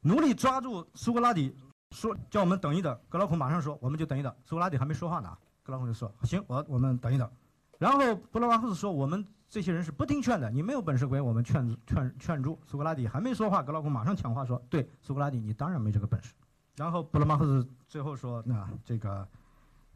[0.01, 1.57] 努力抓住苏格拉底，
[1.93, 3.01] 说叫我们等一等。
[3.09, 4.35] 格劳孔马上说，我们就等一等。
[4.45, 7.31] 苏格拉底还没说话呢，格劳孔就说：“行，我我们等一等。”
[7.79, 16.35] 然后布拉瓦赫斯说：“我们这些人是不听劝的，你没有本事给我们劝劝劝住。”苏格拉底还没说话，格劳孔马上抢话说：“对，苏格拉底，你当然没这个本事。”
[16.75, 19.25] 然后布拉马赫斯最后说：“那这个。”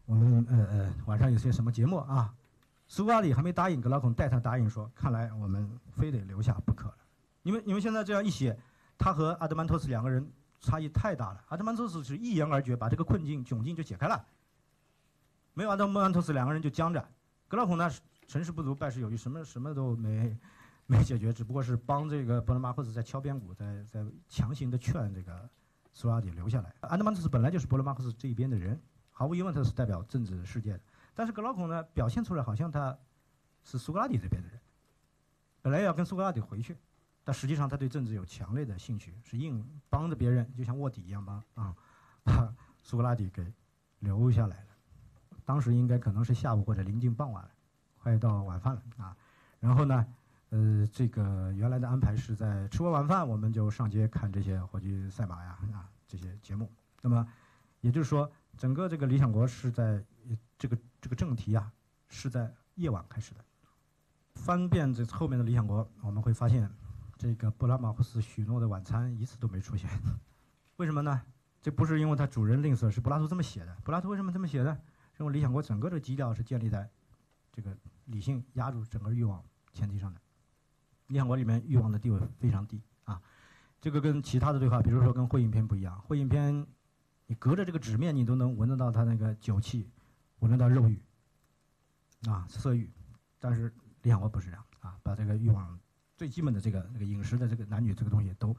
[0.07, 2.33] 我们呃呃晚上有些什么节目啊？
[2.87, 6.97] 苏格拉底还没答应，格劳孔带他答应说：“看来我们非得留下不可了。”
[7.43, 8.57] 你们你们现在这样一写，
[8.97, 10.25] 他和阿德曼托斯两个人
[10.61, 11.43] 差异太大了。
[11.49, 14.25] 阿德曼托斯是一言而决，把这个困境窘境就解开了。
[15.53, 17.05] 没有阿德曼托斯，两个人就僵着。
[17.49, 17.91] 格劳孔呢，
[18.29, 20.37] 成事不足败事有余，什么什么都没
[20.87, 25.49] 没解决，只不过是帮这个布拉马克斯在敲边鼓，在在强行的劝这个
[25.95, 26.73] 苏格拉底留下来。
[26.83, 28.79] 安德曼特斯本来就是布拉马克斯这一边的人。
[29.11, 30.81] 毫无疑问，他是代表政治世界的。
[31.13, 32.97] 但是格劳孔呢，表现出来好像他
[33.65, 34.61] 是苏格拉底这边的人，
[35.61, 36.77] 本来要跟苏格拉底回去，
[37.25, 41.75] 但实际上他对政治有强烈的兴趣，是硬帮着别人，就像卧底一样帮啊，
[42.23, 43.53] 把苏格拉底给
[43.99, 44.69] 留下来了。
[45.45, 47.51] 当时应该可能是下午或者临近傍晚，
[48.09, 49.17] 快到晚饭了啊。
[49.61, 50.07] 然后呢，
[50.51, 56.71] 呃，这个原来的安排是在吃完晚饭，我们就上街看这些火炬赛马呀啊这些节目。
[57.03, 57.27] 那么，
[57.81, 58.31] 也就是说。
[58.57, 60.05] 整个这个《理想国》是在
[60.59, 61.73] 这个这个正题啊，
[62.09, 63.45] 是在夜晚开始的。
[64.35, 66.69] 翻遍这后面的《理想国》，我们会发现，
[67.17, 69.89] 这个布拉马库斯许诺的晚餐一次都没出现。
[70.75, 71.23] 为什么呢？
[71.63, 73.73] 这不是因为他主人吝啬，是柏拉图这么写的。
[73.85, 74.77] 柏拉图为什么这么写呢？
[75.21, 76.91] 因为《理想国》整个的基调是建立在
[77.53, 77.71] 这个
[78.09, 79.43] 理性压住整个欲望
[79.73, 80.21] 前提上的。
[81.07, 83.19] 《理想国》里面欲望的地位非常低啊，
[83.81, 86.55] 这个跟其他的对话，比如说跟《会影片》不一样，《会影片》。
[87.31, 89.87] 你隔着这个纸面，你都能闻得到它那个酒气，
[90.39, 90.99] 闻得到肉欲，
[92.27, 92.91] 啊，色欲。
[93.39, 95.79] 但是李想国不是这样啊，把这个欲望
[96.17, 98.57] 最基本的这个那个饮食的这个男女这个东西都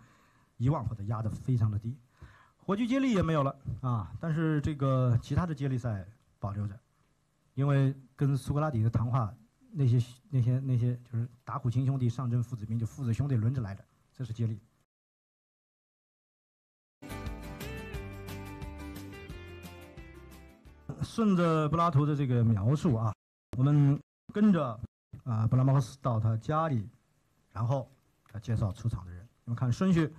[0.58, 1.98] 遗忘或者压得非常的低，
[2.58, 4.14] 火炬接力也没有了啊。
[4.20, 6.06] 但是这个其他的接力赛
[6.38, 6.80] 保留着，
[7.60, 9.36] 因为跟苏格拉底的谈话，
[9.74, 14.58] 那些那些那些就是打虎亲兄弟，上阵父子兵，就父子兄弟轮着来的，这是接力。
[21.02, 23.14] 顺着柏拉图的这个描述啊，
[23.58, 24.02] 我们
[24.34, 24.80] 跟着
[25.26, 26.88] 啊布拉马斯到他家里，
[27.52, 27.92] 然后
[28.32, 29.28] 他介绍出场的人。
[29.44, 30.10] 你们看顺序，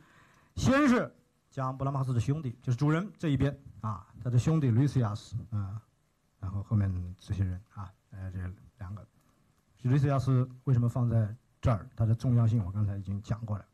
[0.57, 1.11] 先是
[1.49, 5.81] 将布拉马斯的兄弟，就是主人这一边啊，他的兄弟吕西亚斯啊，
[6.41, 8.39] 然后后面这些人啊，呃，这
[8.79, 9.07] 两个。
[9.83, 11.89] 吕西亚斯为什么放在这儿？
[11.95, 13.65] 它的重要性我刚才已经讲过了。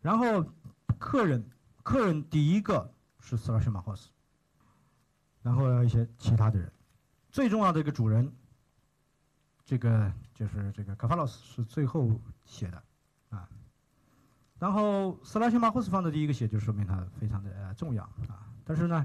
[0.00, 0.44] 然后
[0.98, 1.44] 客人，
[1.82, 4.10] 客人第一个是斯拉西马霍斯。
[5.42, 6.72] 然后一些其他的人，
[7.32, 8.32] 最重要的一个主人，
[9.64, 12.80] 这个就是这个卡法洛斯是最后写的，
[13.30, 13.48] 啊，
[14.60, 18.46] 然后斯拉辛马霍斯放在第一个写，就说明他非常的重要啊。
[18.64, 19.04] 但是呢，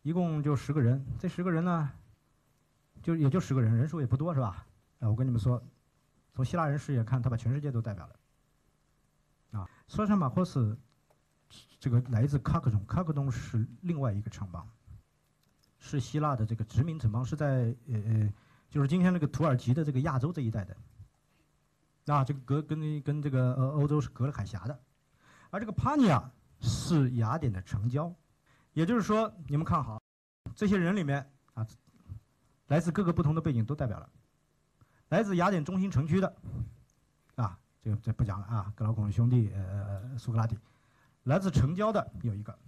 [0.00, 1.92] 一共就十个人，这十个人呢，
[3.02, 4.66] 就也就十个人，人数也不多是吧？
[5.00, 5.62] 啊，我跟你们说，
[6.32, 10.78] 从希腊人视野看，他把全世界都代表了，啊，苏拉马霍斯
[11.78, 14.66] 这个来自喀克东，喀克东是另外一个城邦。
[15.78, 18.32] 是希腊的这个殖民城邦，是在呃呃，
[18.70, 20.76] 就是今天那个土耳其的这个亚洲这一带的，
[22.06, 24.80] 啊，这个隔跟跟这个呃欧洲是隔了海峡的，
[25.50, 28.12] 而这个帕尼亚是雅典的城郊，
[28.72, 30.02] 也就是说，你们看好，
[30.56, 31.64] 这些人里面啊，
[32.68, 34.08] 来自各个不同的背景都代表了，
[35.10, 36.36] 来自雅典中心城区的，
[37.36, 40.58] 啊，这个这不讲了啊，格劳孔兄弟呃苏格拉底，
[41.24, 42.58] 来自城郊的有一个，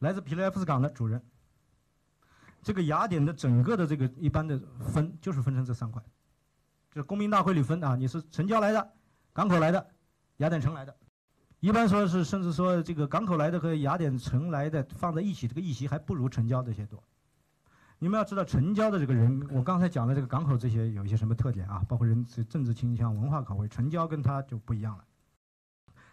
[0.00, 1.22] 来自皮雷夫斯港的主人。
[2.62, 6.02] 这个雅典的整个的这个一般的分就是分成这三块，
[6.92, 8.92] 就公民大会里分啊，你是城郊来的，
[9.32, 9.88] 港口来的，
[10.38, 10.94] 雅典城来的，
[11.60, 17.02] 一般说是甚至说这个港口来的和雅典城来的放在一起，这个议席还不如城郊这些多。
[17.98, 21.84] 你们要知道城郊的这个人，我刚才讲的这个港口这些有一些什么特点啊？
[21.88, 25.04] 包括人政治倾向、文化口味，城郊跟他就不一样了。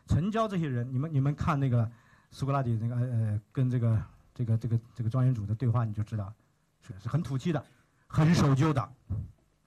[0.08, 1.90] 城郊这些人，你们你们看那个
[2.32, 4.02] 苏格拉底那个呃呃跟这个。
[4.38, 6.34] 这个这个这个庄园主的对话，你就知道
[6.82, 7.66] 是是很土气的，
[8.06, 8.86] 很守旧的，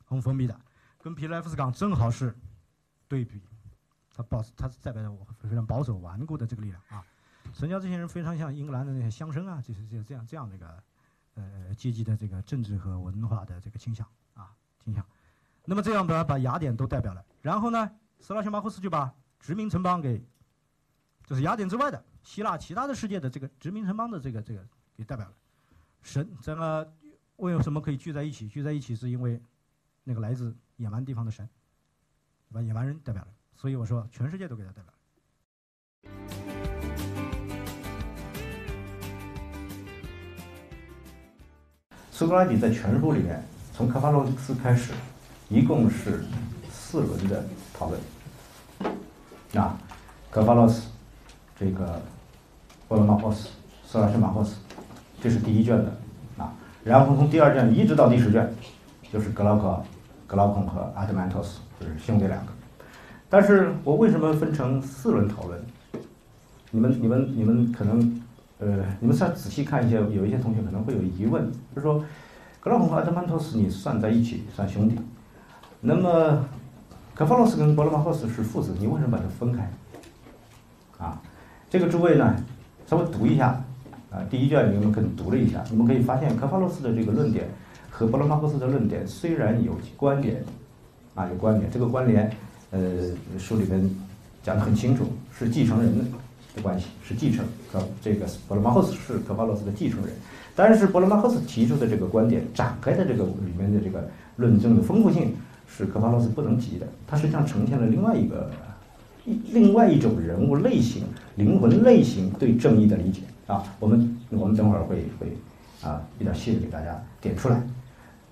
[0.05, 0.61] 很封闭的，
[1.03, 2.37] 跟皮莱夫斯港正好是
[3.09, 3.41] 对比。
[4.14, 7.03] 他保他是代表着我非常保守顽固的这个力量啊。
[7.55, 10.66] 神教这些人非常像英格兰的那些乡绅啊，就是这这样这样的一个
[11.39, 14.51] 呃阶级的这个政治和文化的这个倾向啊
[14.84, 15.05] 倾向。
[15.64, 20.24] 那么这样把把雅典都代表了，然后呢，斯拉修马库斯就把殖民城邦给，
[21.24, 24.66] 就是雅典之外的希腊其他的世界的这个殖民城邦的这个这个
[24.97, 25.34] 给代表了。
[26.03, 26.93] 神这个
[27.36, 28.49] 为什么可以聚在一起？
[28.49, 29.41] 聚在一起是因为
[30.05, 31.49] 那个来自野蛮地方的神，
[32.51, 33.28] 把野蛮人代表了。
[33.55, 34.93] 所以我说，全世界都给他代表。
[42.19, 43.41] 苏格拉底在全书里面，
[43.73, 44.93] 从科法洛斯开始。
[45.49, 46.25] 一共是
[46.69, 48.97] 四轮的讨论，
[49.55, 49.79] 啊，
[50.29, 50.89] 格巴洛斯，
[51.57, 52.03] 这个
[52.89, 53.51] 波罗马霍斯、
[53.85, 54.57] 苏拉什马霍斯，
[55.23, 55.97] 这是第一卷的
[56.37, 56.53] 啊。
[56.83, 58.53] 然后从第二卷一直到第十卷，
[59.12, 59.81] 就是格劳克、
[60.27, 62.53] 格劳孔和阿德曼托斯，就是兄弟两个。
[63.31, 65.64] 但是我为什么分成四轮讨论？
[66.73, 68.21] 你们、你们、你们可能，
[68.59, 72.05] 呃，你们再仔细看一下，有一些同学可能会有疑问，就是说，
[72.61, 74.97] 格劳孔和阿德曼托斯你算在一起算兄弟？
[75.81, 76.45] 那么，
[77.15, 79.71] 科法洛斯跟波罗马霍斯是父子，你为什么把它分开？
[80.99, 81.23] 啊，
[81.71, 82.35] 这个诸位呢，
[82.87, 83.63] 稍微读一下，
[84.11, 87.47] 啊，第一卷你们可能读了一下，你们可以发现科法洛斯的这个论点
[87.91, 90.43] 和波罗马霍斯的论点虽然有关联，
[91.15, 92.29] 啊，有关联，这个关联，
[92.73, 92.81] 呃，
[93.39, 93.89] 书里面
[94.43, 96.05] 讲得很清楚，是继承人的
[96.61, 100.15] 关系，是继承，和这个波罗马霍斯是科法洛斯的继承人，
[100.55, 105.35] 但是波罗马霍斯提出的这个观点展开的这个里面的这个论证的丰富性。
[105.71, 108.51] 是科巴洛斯不能及的，它实际上呈现了另外一个，
[109.27, 111.05] 一另外一种人物类型、
[111.37, 113.63] 灵魂类型对正义的理解啊。
[113.79, 115.37] 我们我们等会儿会会
[115.83, 117.63] 啊一点细的给大家点出来。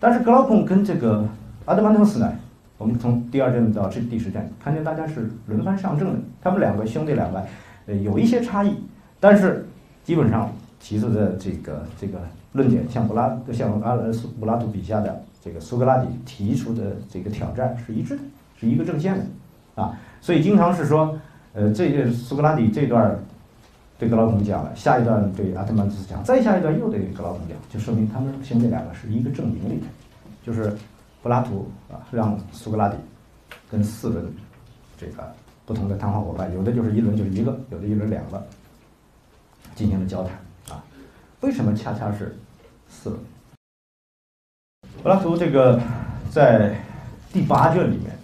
[0.01, 1.29] 但是格劳孔跟这个
[1.66, 2.33] 阿德曼托斯呢，
[2.79, 6.18] 我们从第二卷到这第十卷，看见大家是轮番上阵的。
[6.41, 7.47] 他们两个兄弟两个，
[7.87, 8.74] 呃，有一些差异，
[9.18, 9.66] 但是
[10.05, 12.18] 基本上提出的这个这个
[12.53, 15.22] 论点，像柏拉像阿拉斯柏拉图笔下的。
[15.45, 18.22] 这个苏格拉底提出的这个挑战是一致的，
[18.59, 21.16] 是一个正线的，啊，所以经常是说，
[21.53, 23.16] 呃，这个苏格拉底这段
[23.97, 29.87] 对格劳孔讲了，下一段对阿特曼斯讲，再下一段又对格劳孔讲，就说明他们兄弟两个是一个阵营里的，
[30.45, 30.76] 就是
[31.22, 32.97] 柏拉图啊，让苏格拉底
[33.70, 34.26] 跟四轮
[34.99, 35.32] 这个
[35.67, 38.47] 不同的谈话伙伴，有的就是一轮就是一个，有的一轮两个，
[39.75, 40.33] 进行了交谈
[40.71, 40.83] 啊，
[41.41, 42.39] 为什么恰恰是
[42.89, 43.21] 四轮？
[45.03, 45.81] 柏拉图这个
[46.31, 46.81] 在
[47.33, 48.17] 第八卷里面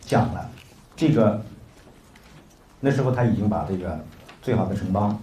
[0.00, 0.50] 讲了
[0.94, 1.42] 这个，
[2.80, 3.98] 那时候他已经把这个
[4.42, 5.18] 最好的城邦，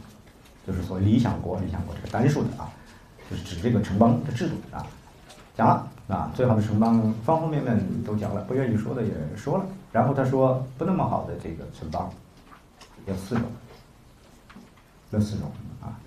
[0.65, 2.73] 就是所谓理想国，理想国这个单数的啊，
[3.29, 4.85] 就是指这个城邦的制度啊，
[5.55, 12.09] 讲了啊，最好的城邦方方面面都讲了，不愿意说的也说了，然后他说不那么好的这个城邦
[13.05, 13.43] 有四种，
[15.11, 15.97] 有四种啊，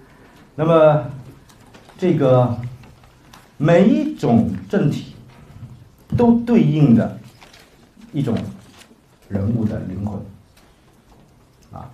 [0.55, 1.05] 那么
[1.99, 2.57] 这个。
[3.57, 5.15] 每一种政体
[6.17, 7.17] 都对应着
[8.13, 8.37] 一种
[9.29, 10.21] 人物的灵魂，
[11.73, 11.89] 啊，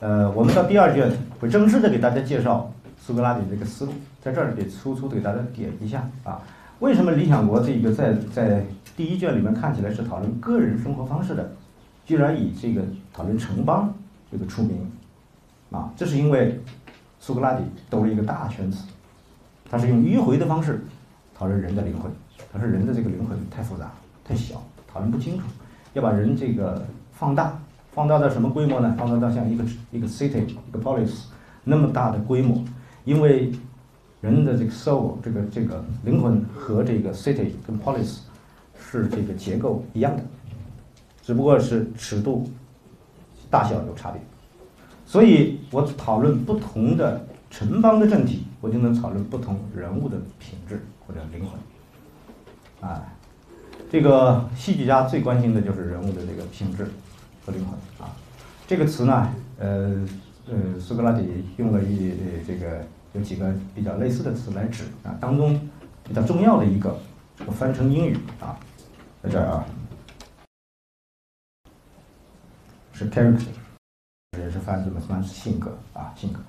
[0.00, 3.92] 呃，我们到第二卷会正式的给大家介绍苏格拉底这个思路，
[4.22, 6.40] 在这儿给粗粗的给大家点一下啊，
[6.82, 8.66] 为什么《理想国》这个在在
[8.96, 11.52] 第一卷里面看起来是讨论个人生活方式的，
[12.04, 13.94] 居然以这个讨论城邦
[14.32, 14.90] 这个出名，
[15.70, 16.60] 啊，这是因为
[17.20, 18.82] 苏格拉底兜了一个大圈子，
[19.70, 20.84] 他是用迂回的方式。
[21.36, 22.10] 讨论人的灵魂，
[22.52, 23.92] 他说人的这个灵魂太复杂、
[24.24, 24.60] 太小，
[24.92, 25.44] 讨论不清楚。
[25.92, 27.56] 要把人这个放大，
[27.92, 28.92] 放大到什么规模呢？
[28.98, 31.26] 放大到像一个一个 city、一个 polis
[31.62, 32.60] 那么大的规模。
[33.04, 33.52] 因为
[34.22, 38.20] 人的这个 soul 这个这个灵魂和这个 city 跟 polis
[38.80, 40.22] 是这个结构一样的，
[41.22, 42.48] 只不过是尺度
[43.50, 44.18] 大小有差别。
[45.04, 50.80] 所以我讨论不同的城邦的政体，我就能讨论不同人物的品质。
[51.04, 53.02] 或者灵魂，啊，
[53.90, 56.86] 这个戏剧家最关心的就是人物的这个品质
[57.44, 58.14] 和灵魂啊。
[58.68, 60.06] 这个词呢，呃
[60.48, 62.12] 呃，苏格拉底用了一
[62.46, 65.60] 这个有几个比较类似的词来指啊，当中
[66.04, 66.98] 比较重要的一个，
[67.46, 68.56] 我翻成英语啊，
[69.22, 69.64] 在这儿啊，
[72.92, 73.46] 是 character，
[74.38, 76.40] 也是翻怎么翻是性格啊，性格。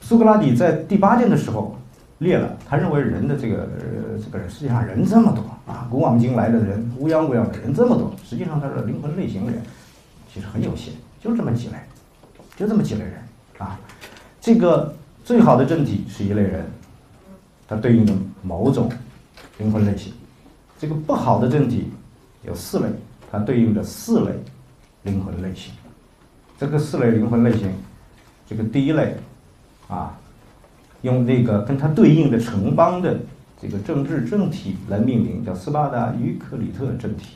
[0.00, 1.76] 苏格拉底在第八卷的时候。
[2.20, 3.68] 列了，他认为人的这个
[4.20, 9.62] 这个世界上人这么多啊，古往今来的人乌泱乌泱的人这么多，实际上他的灵魂类型人
[10.34, 11.76] 其实很有限，就这么几类，
[12.56, 13.22] 就这么几类人
[13.58, 13.78] 啊。
[14.40, 14.92] 这个
[15.28, 16.64] 最好的政体是一类人，
[17.68, 18.90] 它对应的某种
[19.58, 20.10] 灵魂类型；
[20.78, 21.90] 这个不好的政体
[22.46, 22.86] 有四类，
[23.30, 24.32] 它对应的四类
[25.02, 25.70] 灵魂类型。
[26.58, 27.70] 这个四类灵魂类型，
[28.48, 29.16] 这个第一类，
[29.86, 30.18] 啊，
[31.02, 33.14] 用那个跟它对应的城邦的
[33.60, 37.34] 这个政治政体来命名，叫斯巴达与克里特政体。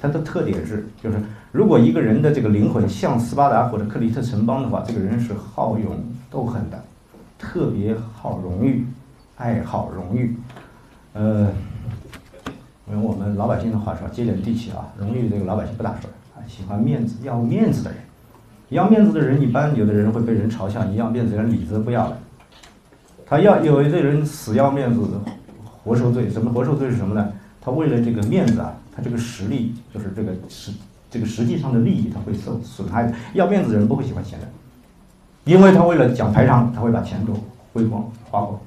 [0.00, 1.22] 它的特点是，就是
[1.52, 5.96] 如果一个人的这个灵魂像斯巴达或者克里特城邦的话，这个人是好勇
[6.28, 6.84] 斗狠的，
[7.38, 8.84] 特别好荣誉，
[9.36, 10.36] 爱好荣誉。
[11.12, 11.48] 呃，
[12.90, 18.00] 用我们老百姓的话说，接点地气啊，荣誉这个老百姓不大说啊，喜欢面子，要面子的人，
[18.70, 22.18] 要面子的人一般有的人会被人嘲笑，你要面子连里子不要了。
[23.24, 25.00] 他要有一类人死要面子，
[25.84, 26.28] 活受罪。
[26.28, 27.32] 什么活受罪是什么呢？
[27.60, 28.74] 他为了这个面子啊。
[28.98, 30.72] 他这个实力就是这个实
[31.08, 33.14] 这个实际上的利益，他会受损害的。
[33.32, 34.48] 要面子的人不会喜欢钱的，
[35.48, 37.32] 因为他为了讲排场，他会把钱都
[37.72, 38.60] 挥光花光。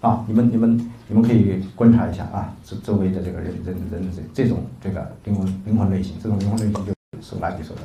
[0.00, 7.82] 啊，你们你们你们可以观察一下啊，周周围的这个人人人的这这种这个灵魂灵魂类型，这种灵魂类型就是拉底说的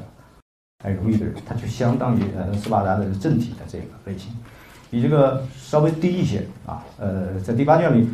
[0.84, 4.32] 爱荣誉的人，他就相当于呃斯巴达的正体的这个类型，
[4.92, 6.86] 比这个稍微低一些啊。
[7.00, 8.08] 呃，在第八卷里。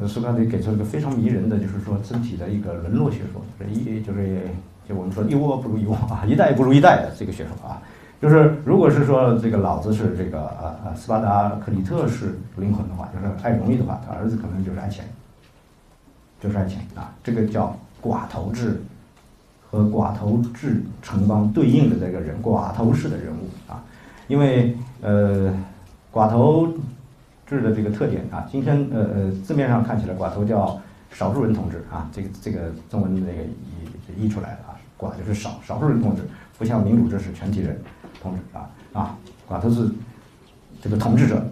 [0.00, 3.40] 呃，苏格拉底给出了一个非常迷人的，就是说整体的一个沦落学说，
[3.70, 4.40] 一就是
[4.88, 7.80] 就我们说一窝不如一窝啊，一代不如一代的这个学说啊。
[8.24, 15.04] 就是如果是说这个老子是这个呃呃斯巴达克里特是灵魂的话，就是爱荣誉的话，他儿子可能就是爱钱，
[16.40, 17.12] 就是爱钱啊。
[17.22, 18.82] 这个叫寡头制
[19.70, 23.84] 和寡头制城邦对应的这个人，寡头式的人物啊，
[24.26, 25.54] 因为呃
[26.10, 26.66] 寡头。
[27.46, 33.42] 制的这个特点啊，今天呃呃字面上看起来，寡头叫少数人统治啊，这个这个中文那个
[34.16, 36.22] 译译出来的啊，寡就是少少数人统治，
[36.56, 37.78] 不像民主制是全体人
[38.24, 39.16] 统治啊啊，
[39.46, 39.88] 寡头是
[40.80, 41.46] 这个统治者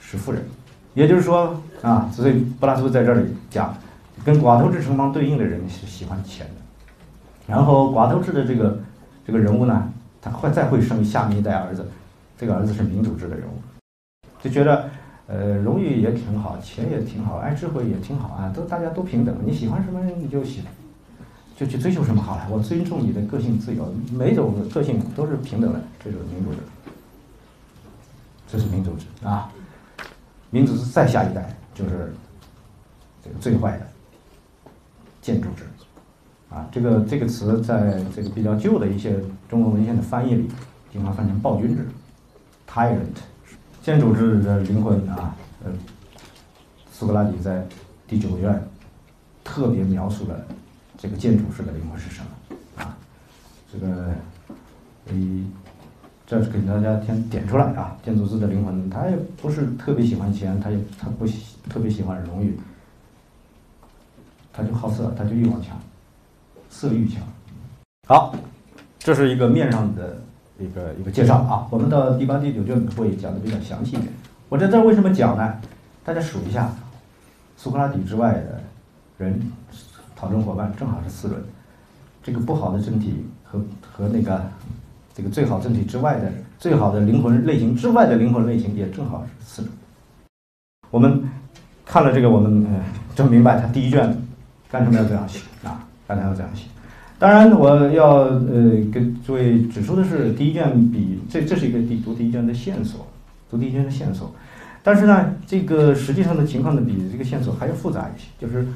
[0.00, 0.42] 是富人，
[0.94, 3.72] 也就是说啊，所以柏拉图在这里讲，
[4.24, 6.54] 跟寡头制城邦对应的人是喜欢钱的，
[7.46, 8.78] 然后寡头制的这个
[9.26, 9.92] 这个人物呢，
[10.22, 11.86] 他会再会生下面一代儿子，
[12.38, 13.60] 这个儿子是民主制的人物，
[14.42, 14.88] 就觉得。
[15.28, 20.70] 呃，荣誉也挺好，钱也挺好，爱智慧也挺好啊，都大家都平等，你喜欢什么你就喜欢，
[21.56, 22.46] 就去追求什么好了。
[22.50, 26.58] 我尊重你的个性自由，每种个性都是平等的，这就是民主制，
[28.46, 29.50] 这是民主制啊。
[30.50, 32.14] 民主制再下一代就是
[33.24, 33.86] 这个最坏的
[35.20, 35.64] 建筑制
[36.50, 36.68] 啊。
[36.70, 40.48] 这个这个词在这个比较旧的一些中国文献的翻译里，
[40.92, 41.88] 经常翻成暴君制
[42.70, 43.16] ，tyrant。
[43.82, 45.32] 建筑制的灵魂啊，
[45.64, 45.70] 呃，
[46.90, 47.64] 苏格拉底在
[48.08, 48.68] 第九卷
[49.44, 50.44] 特别描述了
[50.98, 52.96] 这个建筑式的灵魂是什么啊？
[53.72, 54.14] 这个，
[55.12, 55.44] 以
[56.26, 57.96] 这是给大家先点出来啊。
[58.02, 62.58] 建筑师的灵魂，他也不是特别喜欢钱，他也他不喜特别喜欢荣誉，
[64.52, 65.78] 他就好色，他就欲望强，
[66.70, 67.22] 色欲强。
[68.06, 68.34] 好，
[68.98, 70.20] 这是一个面上的。
[70.58, 74.08] 一个一个介绍啊，我们到第八、第九卷会讲的比较详细一点。
[74.48, 75.60] 我在这为什么讲呢？
[76.02, 76.72] 大家数一下，
[77.58, 78.62] 苏格拉底之外的
[79.18, 79.38] 人，
[80.16, 81.40] 讨论伙伴正好是四轮。
[82.22, 84.42] 这个不好的政体和和那个
[85.14, 89.72] 这个最好政体之外的最好的灵魂类型之外的灵魂类型也正好是四轮。
[90.90, 91.22] 我们
[91.84, 92.66] 看了这个，我们
[93.14, 94.16] 就明白他第一卷
[94.68, 95.86] 干什么要这样写啊？
[96.08, 96.64] 干什么要这样写？
[97.18, 103.06] 当然，我要呃跟诸位指出的是，第一卷比这这是一个第读第一卷的线索，
[103.50, 104.30] 读第一卷的线索。
[104.82, 108.26] 但是呢，这个实际上的情况呢，比这个线索还要复杂一些。
[108.38, 108.66] 就是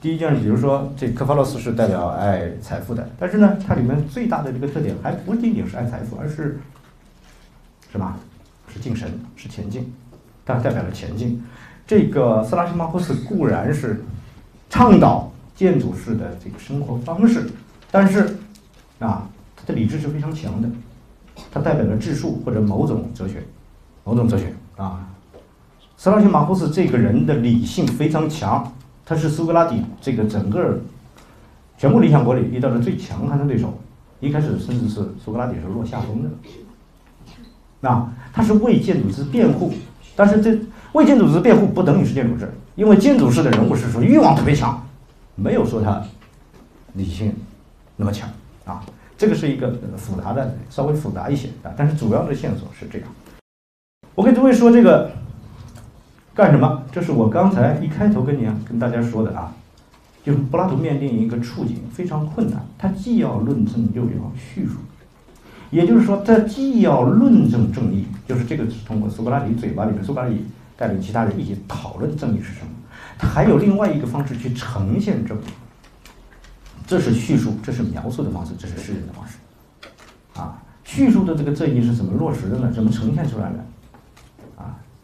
[0.00, 6.58] 第一件事，比如说这科法洛斯是代表爱财富的，但是呢，它里面最大的这个特点还不仅仅是爱财富，而是
[7.92, 8.16] 什么？
[8.72, 9.92] 是敬神，是前进，
[10.46, 11.44] 它代表了前进。
[11.86, 14.02] 这个斯拉西马库斯固然是
[14.70, 17.50] 倡导建筑式的这个生活方式。
[17.90, 18.38] 但是，
[19.00, 20.68] 啊，他的理智是非常强的，
[21.50, 23.42] 它代表了质数或者某种哲学，
[24.04, 25.08] 某种哲学啊。
[25.96, 28.72] 斯拉西马库斯这个人的理性非常强，
[29.10, 30.78] 他是苏格拉底这个整个
[31.76, 33.76] 全部理想国里遇到的最强悍的对手。
[34.20, 36.30] 一开始甚至是苏格拉底是落下风的，
[37.80, 39.72] 那他是为建筑师辩护，
[40.14, 40.56] 但是这
[40.92, 44.80] 为建筑师辩护不等于是建筑师，因为建筑师的人物是说欲望特别强，
[45.34, 46.00] 没有说他
[46.92, 47.34] 理性。
[47.96, 48.30] 那么强
[48.64, 48.84] 啊，
[49.18, 53.08] 这个是一个复杂的，稍微复杂一些啊，但是主要的线索是这样。
[54.14, 55.10] 我跟诸位说这个
[56.40, 56.82] 干什么？
[56.90, 59.52] 这是我刚才一开头跟你跟大家说的啊，
[60.24, 64.76] 就是柏拉图面临一个处境非常困难，他既要论证又要叙述。
[65.68, 70.46] 也就是说，他既要论证正义，就是这个是通过苏格拉底嘴巴里面，苏格拉底
[70.78, 72.70] 带领其他人一起讨论正义是什么，
[73.18, 75.44] 他还有另外一个方式去呈现正义。
[76.86, 79.36] 这是叙述，这是描述的方式，这是诗人的方式。
[80.40, 82.72] 啊，叙述的这个正义是怎么落实的呢？
[82.74, 83.62] 怎么呈现出来的？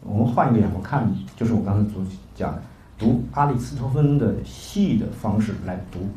[0.09, 2.03] 我们换一个眼光看，就是我刚才所
[2.35, 2.57] 讲，
[2.97, 6.09] 读阿里斯托芬的戏的方式来读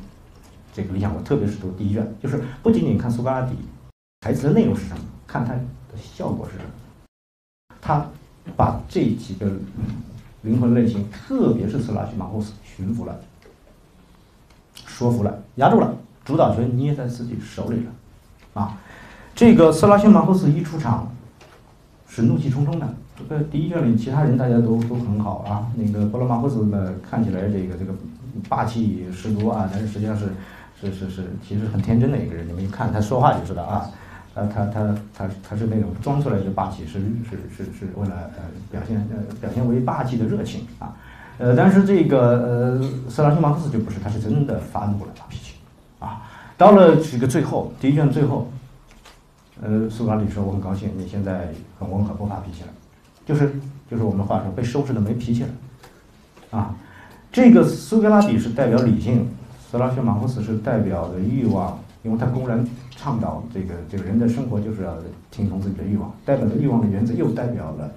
[0.71, 3.55] 这个《理想国》，特别是读第一卷，就是不仅仅看苏格拉底
[4.21, 5.61] 台词的内容是什么，看它的
[5.97, 6.69] 效果是什么。
[7.81, 8.05] 他
[8.55, 9.51] 把这几个
[10.43, 13.19] 灵魂类型，特别是斯拉西马霍斯驯服了。
[14.85, 18.77] 说服了，压住了，主导权捏在自己手里了，啊，
[19.33, 21.09] 这个色拉修马霍斯一出场，
[22.07, 22.93] 是怒气冲冲的。
[23.27, 27.93] 这个第一卷里其他人大家都都很好啊，那个波罗马霍斯呢看起来这个这个
[28.47, 30.27] 霸气十足啊，但是实际上是
[30.79, 33.89] 是是是其实很天真的一个人，你们一看他说话就知道啊，
[34.35, 36.99] 呃他他他他是那种装出来的霸气，是
[37.29, 40.95] 是是是为了呃表现呃表现为霸气的热情啊。
[41.37, 45.53] 呃，但是这个呃，斯拉夫马克斯就不是，他是真的发怒了，发脾气，
[45.97, 46.21] 啊，
[46.57, 48.51] 到了这个最后第一卷最后，
[49.61, 51.47] 呃，苏格拉底说：“我很高兴你现在
[51.79, 52.67] 很温和，不发脾气了，
[53.29, 53.53] 就是
[53.91, 55.49] 就是我们话说被收拾的没脾气了，
[56.49, 56.75] 啊，
[57.31, 59.27] 这个苏格拉底是代表理性，
[59.69, 62.65] 斯拉辛马克斯是代表的欲望，因为他公然
[62.95, 64.95] 倡导这个这个人的生活就是要
[65.29, 67.91] 听从自己的欲望，代表的欲望的原则又代表了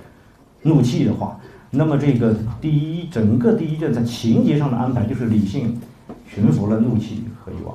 [0.61, 1.41] 怒气的话。”
[1.75, 5.81] 那么这个第一整个第一卷在情节上的安排就是理性
[6.29, 7.75] 驯服了怒气和欲望，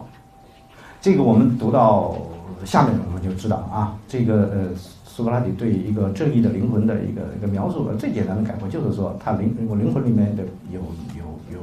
[1.01, 2.16] 这个我们读到
[2.64, 4.70] 下面我们就知道啊，这个呃
[5.18, 10.80] 苏格拉底对一个正义的灵魂的一个一个描述，最简单的概括就是说他灵我灵魂里面的有
[11.18, 11.59] 有有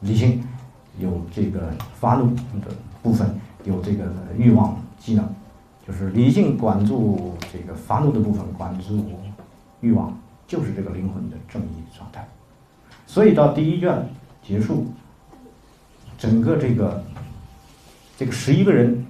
[0.00, 0.44] 理性，
[0.98, 2.26] 有这个发怒
[2.60, 2.70] 的
[3.02, 3.26] 部分，
[3.64, 4.04] 有这个
[4.36, 5.26] 欲望机能，
[5.88, 9.06] 就是理性管住这个发怒的部分，管住
[9.80, 10.14] 欲望。
[10.46, 12.26] 就是这个灵魂的正义状态，
[13.06, 14.06] 所以到第一卷
[14.42, 14.84] 结束，
[16.18, 17.02] 整个这个
[18.18, 19.06] 这个十一个人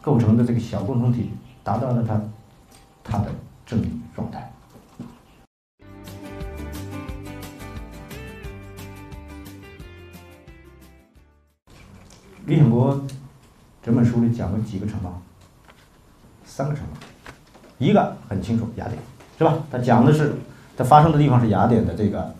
[0.00, 1.30] 构成的这个小共同体
[1.64, 2.22] 达到了他
[3.08, 3.26] 他的
[3.64, 4.52] 正义状态。
[12.46, 13.04] 李显国
[13.82, 15.22] 整本书里讲了几个城邦？
[16.44, 16.98] 三个城邦，
[17.78, 18.98] 一个很清楚，雅典。
[19.38, 19.56] 是吧？
[19.70, 20.34] 它讲的是，
[20.76, 22.34] 它发生的地方是雅典的这个，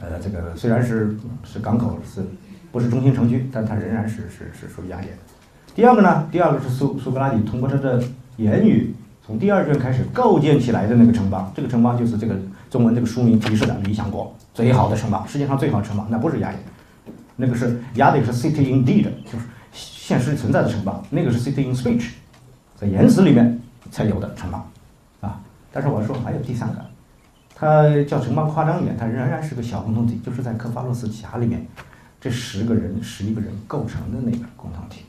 [0.00, 2.22] 呃，这个虽然是是港口，是
[2.70, 5.16] 不是中心城区，但它仍然是是是属于雅典。
[5.74, 6.28] 第二个呢？
[6.30, 8.04] 第二个是苏苏格拉底通过他的
[8.36, 8.94] 言语，
[9.24, 11.50] 从第二卷开始构建起来的那个城邦。
[11.54, 12.36] 这个城邦就是这个
[12.68, 16.60] 中文这个书名提示的理想国，最好的城邦，世界上最好的城邦，那不是雅典，
[17.36, 22.10] 那个是雅典是 city indeed，就是现实存在的城邦，那个是 city in speech，
[22.74, 23.60] 在言辞里面
[23.90, 24.68] 才有的城邦
[25.20, 25.40] 啊。
[25.72, 26.84] 但是我说还有第三个，
[27.54, 31.64] 它叫城邦夸张一点，它仍然是个小共同体，就是在科法洛斯峡里面，
[32.20, 35.04] 这十个人、十一个人构成的那个共同体，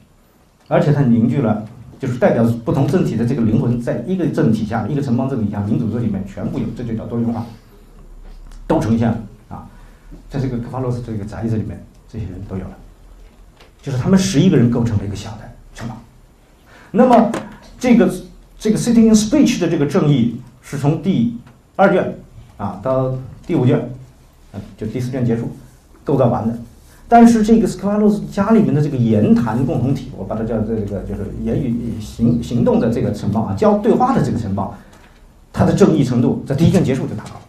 [0.68, 1.66] 而且它凝聚了，
[2.04, 7.46] 就是代表不同政体的这个灵魂，在一个政体下、一个城邦政体下、民主制里面全部有，这就叫多元化，
[8.68, 9.66] 都呈现了啊，
[10.30, 11.82] 在这个科法洛斯这个宅子里面，
[12.12, 12.76] 这些人都有了，
[13.82, 15.98] 就是他们十一个人构成了一个小的城邦，
[16.92, 17.32] 那么
[17.80, 18.14] 这个
[18.60, 20.42] 这个 sitting in speech 的这个正义。
[20.66, 21.38] 是从第
[21.76, 22.18] 二卷
[22.56, 23.14] 啊到
[23.46, 23.90] 第五卷，
[24.78, 25.52] 就第四卷结束
[26.06, 26.58] 构造完的。
[27.08, 34.74] 但是这个斯科拉洛斯家里面的这个言谈共同体，我把它叫这个就是言语行行动的这个城邦啊，交对话的这个城邦，
[35.52, 37.42] 它的正义程度在第一卷结束就达到了。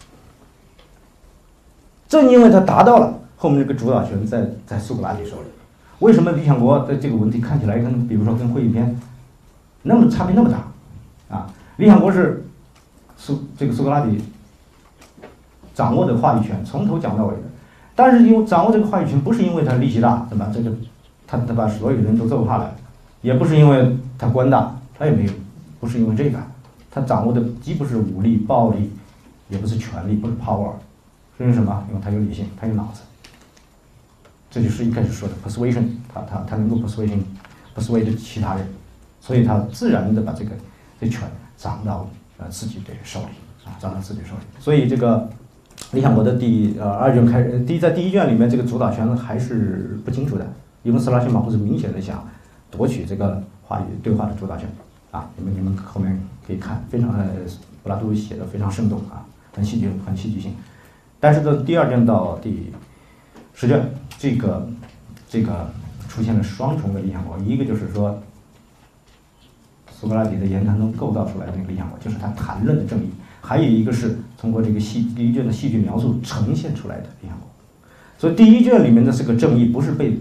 [2.08, 5.48] 正因为它达到了，后面这个主导权在在苏格拉底手里。
[6.00, 8.86] 为什么《理想国》的这个问题看起来跟比如说跟《会议篇》
[9.82, 11.46] 那么差别那么大啊？
[11.76, 12.40] 《理想国》是。
[13.16, 14.20] 苏这个苏格拉底
[15.72, 17.42] 掌握的话语权从头讲到尾的，
[17.94, 20.50] 但是因为掌握这个话语权不是因为他力气大，对吧？
[20.52, 20.70] 这个
[21.26, 22.74] 他他把所有人都揍怕了，
[23.22, 25.32] 也不是因为他官大，他也没有，
[25.80, 26.38] 不是因为这个，
[26.90, 28.90] 他掌握的既不是武力暴力，
[29.48, 30.72] 也不是权力，不是 power，
[31.38, 31.84] 是因为什么？
[31.88, 33.02] 因为他有理性，他有脑子。
[34.50, 38.66] 这就是一开始说的 persuasion，他他他能够 persuasion，persuade 其他人，
[39.20, 40.50] 所以他自然的把这个
[41.00, 41.22] 这权
[41.56, 42.08] 掌握到。
[42.36, 43.26] 呃，自己的手里
[43.64, 44.42] 啊，掌到自己手里。
[44.58, 45.18] 所以这个
[45.92, 50.46] 《理想国》的第呃二卷开始，第在第一卷里面，这个主导权还是不清楚的，
[50.82, 52.26] 因为斯拉辛马库是明显的想
[52.70, 54.68] 夺取这个话语对话的主导权
[55.10, 55.28] 啊。
[55.36, 57.26] 你们你们后面可以看，非常呃，
[57.82, 60.52] 柏拉图写的非常生动啊，很戏剧很戏剧性。
[61.20, 62.72] 但是到第二卷到第
[63.52, 63.80] 十卷，
[64.18, 64.68] 这个
[65.28, 65.70] 这个
[66.08, 68.18] 出现了双重的理想国，一个就是说。
[69.96, 73.06] 苏格拉底的言谈中构造出来的那个理想国，就是他谈论的正义；
[73.40, 77.48] 还有一个是通过这个戏第一卷的戏剧描述呈现出来的理想国。
[78.18, 80.18] 所以第一卷里面的这个正义不是被，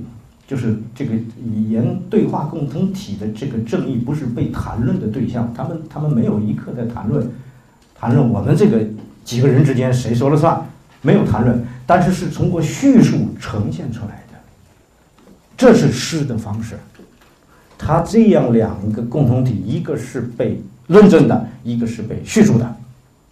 [0.48, 7.30] 就是这个语言对话共同体的这个正义不是被谈论的对象，他们他们没有一刻在谈论，
[7.96, 8.80] 谈论我们这个
[9.24, 10.62] 几个人之间谁说了算，
[11.02, 14.38] 没有谈论，但是是通过叙述呈现出来的，
[15.56, 16.76] 这是诗的方式。
[17.78, 22.76] 它这样两个共同体，一个是被论证的，一个是被叙述的。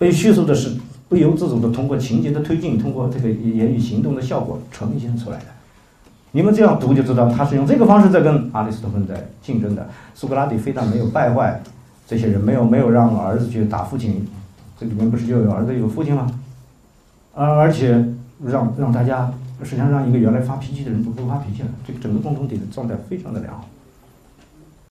[0.01, 0.71] 被叙述的是
[1.07, 5.45] 不由自主的通过情节的推进，通过这个言语行动的效果呈现出来的。
[6.31, 9.87] 你们这样读就知道，他是用这个方式在跟阿里斯托芬在竞争的。
[10.15, 11.61] 苏格拉底非但没有败坏
[12.07, 14.27] 这些人，没有没有让儿子去打父亲，
[14.79, 16.25] 这里面不是就有儿子有父亲吗？
[17.35, 18.03] 而而且
[18.43, 19.31] 让让大家
[19.61, 23.67] 实际上让一个原来发脾气的人不不发脾气了，这个整个共同体的状态非常的良好。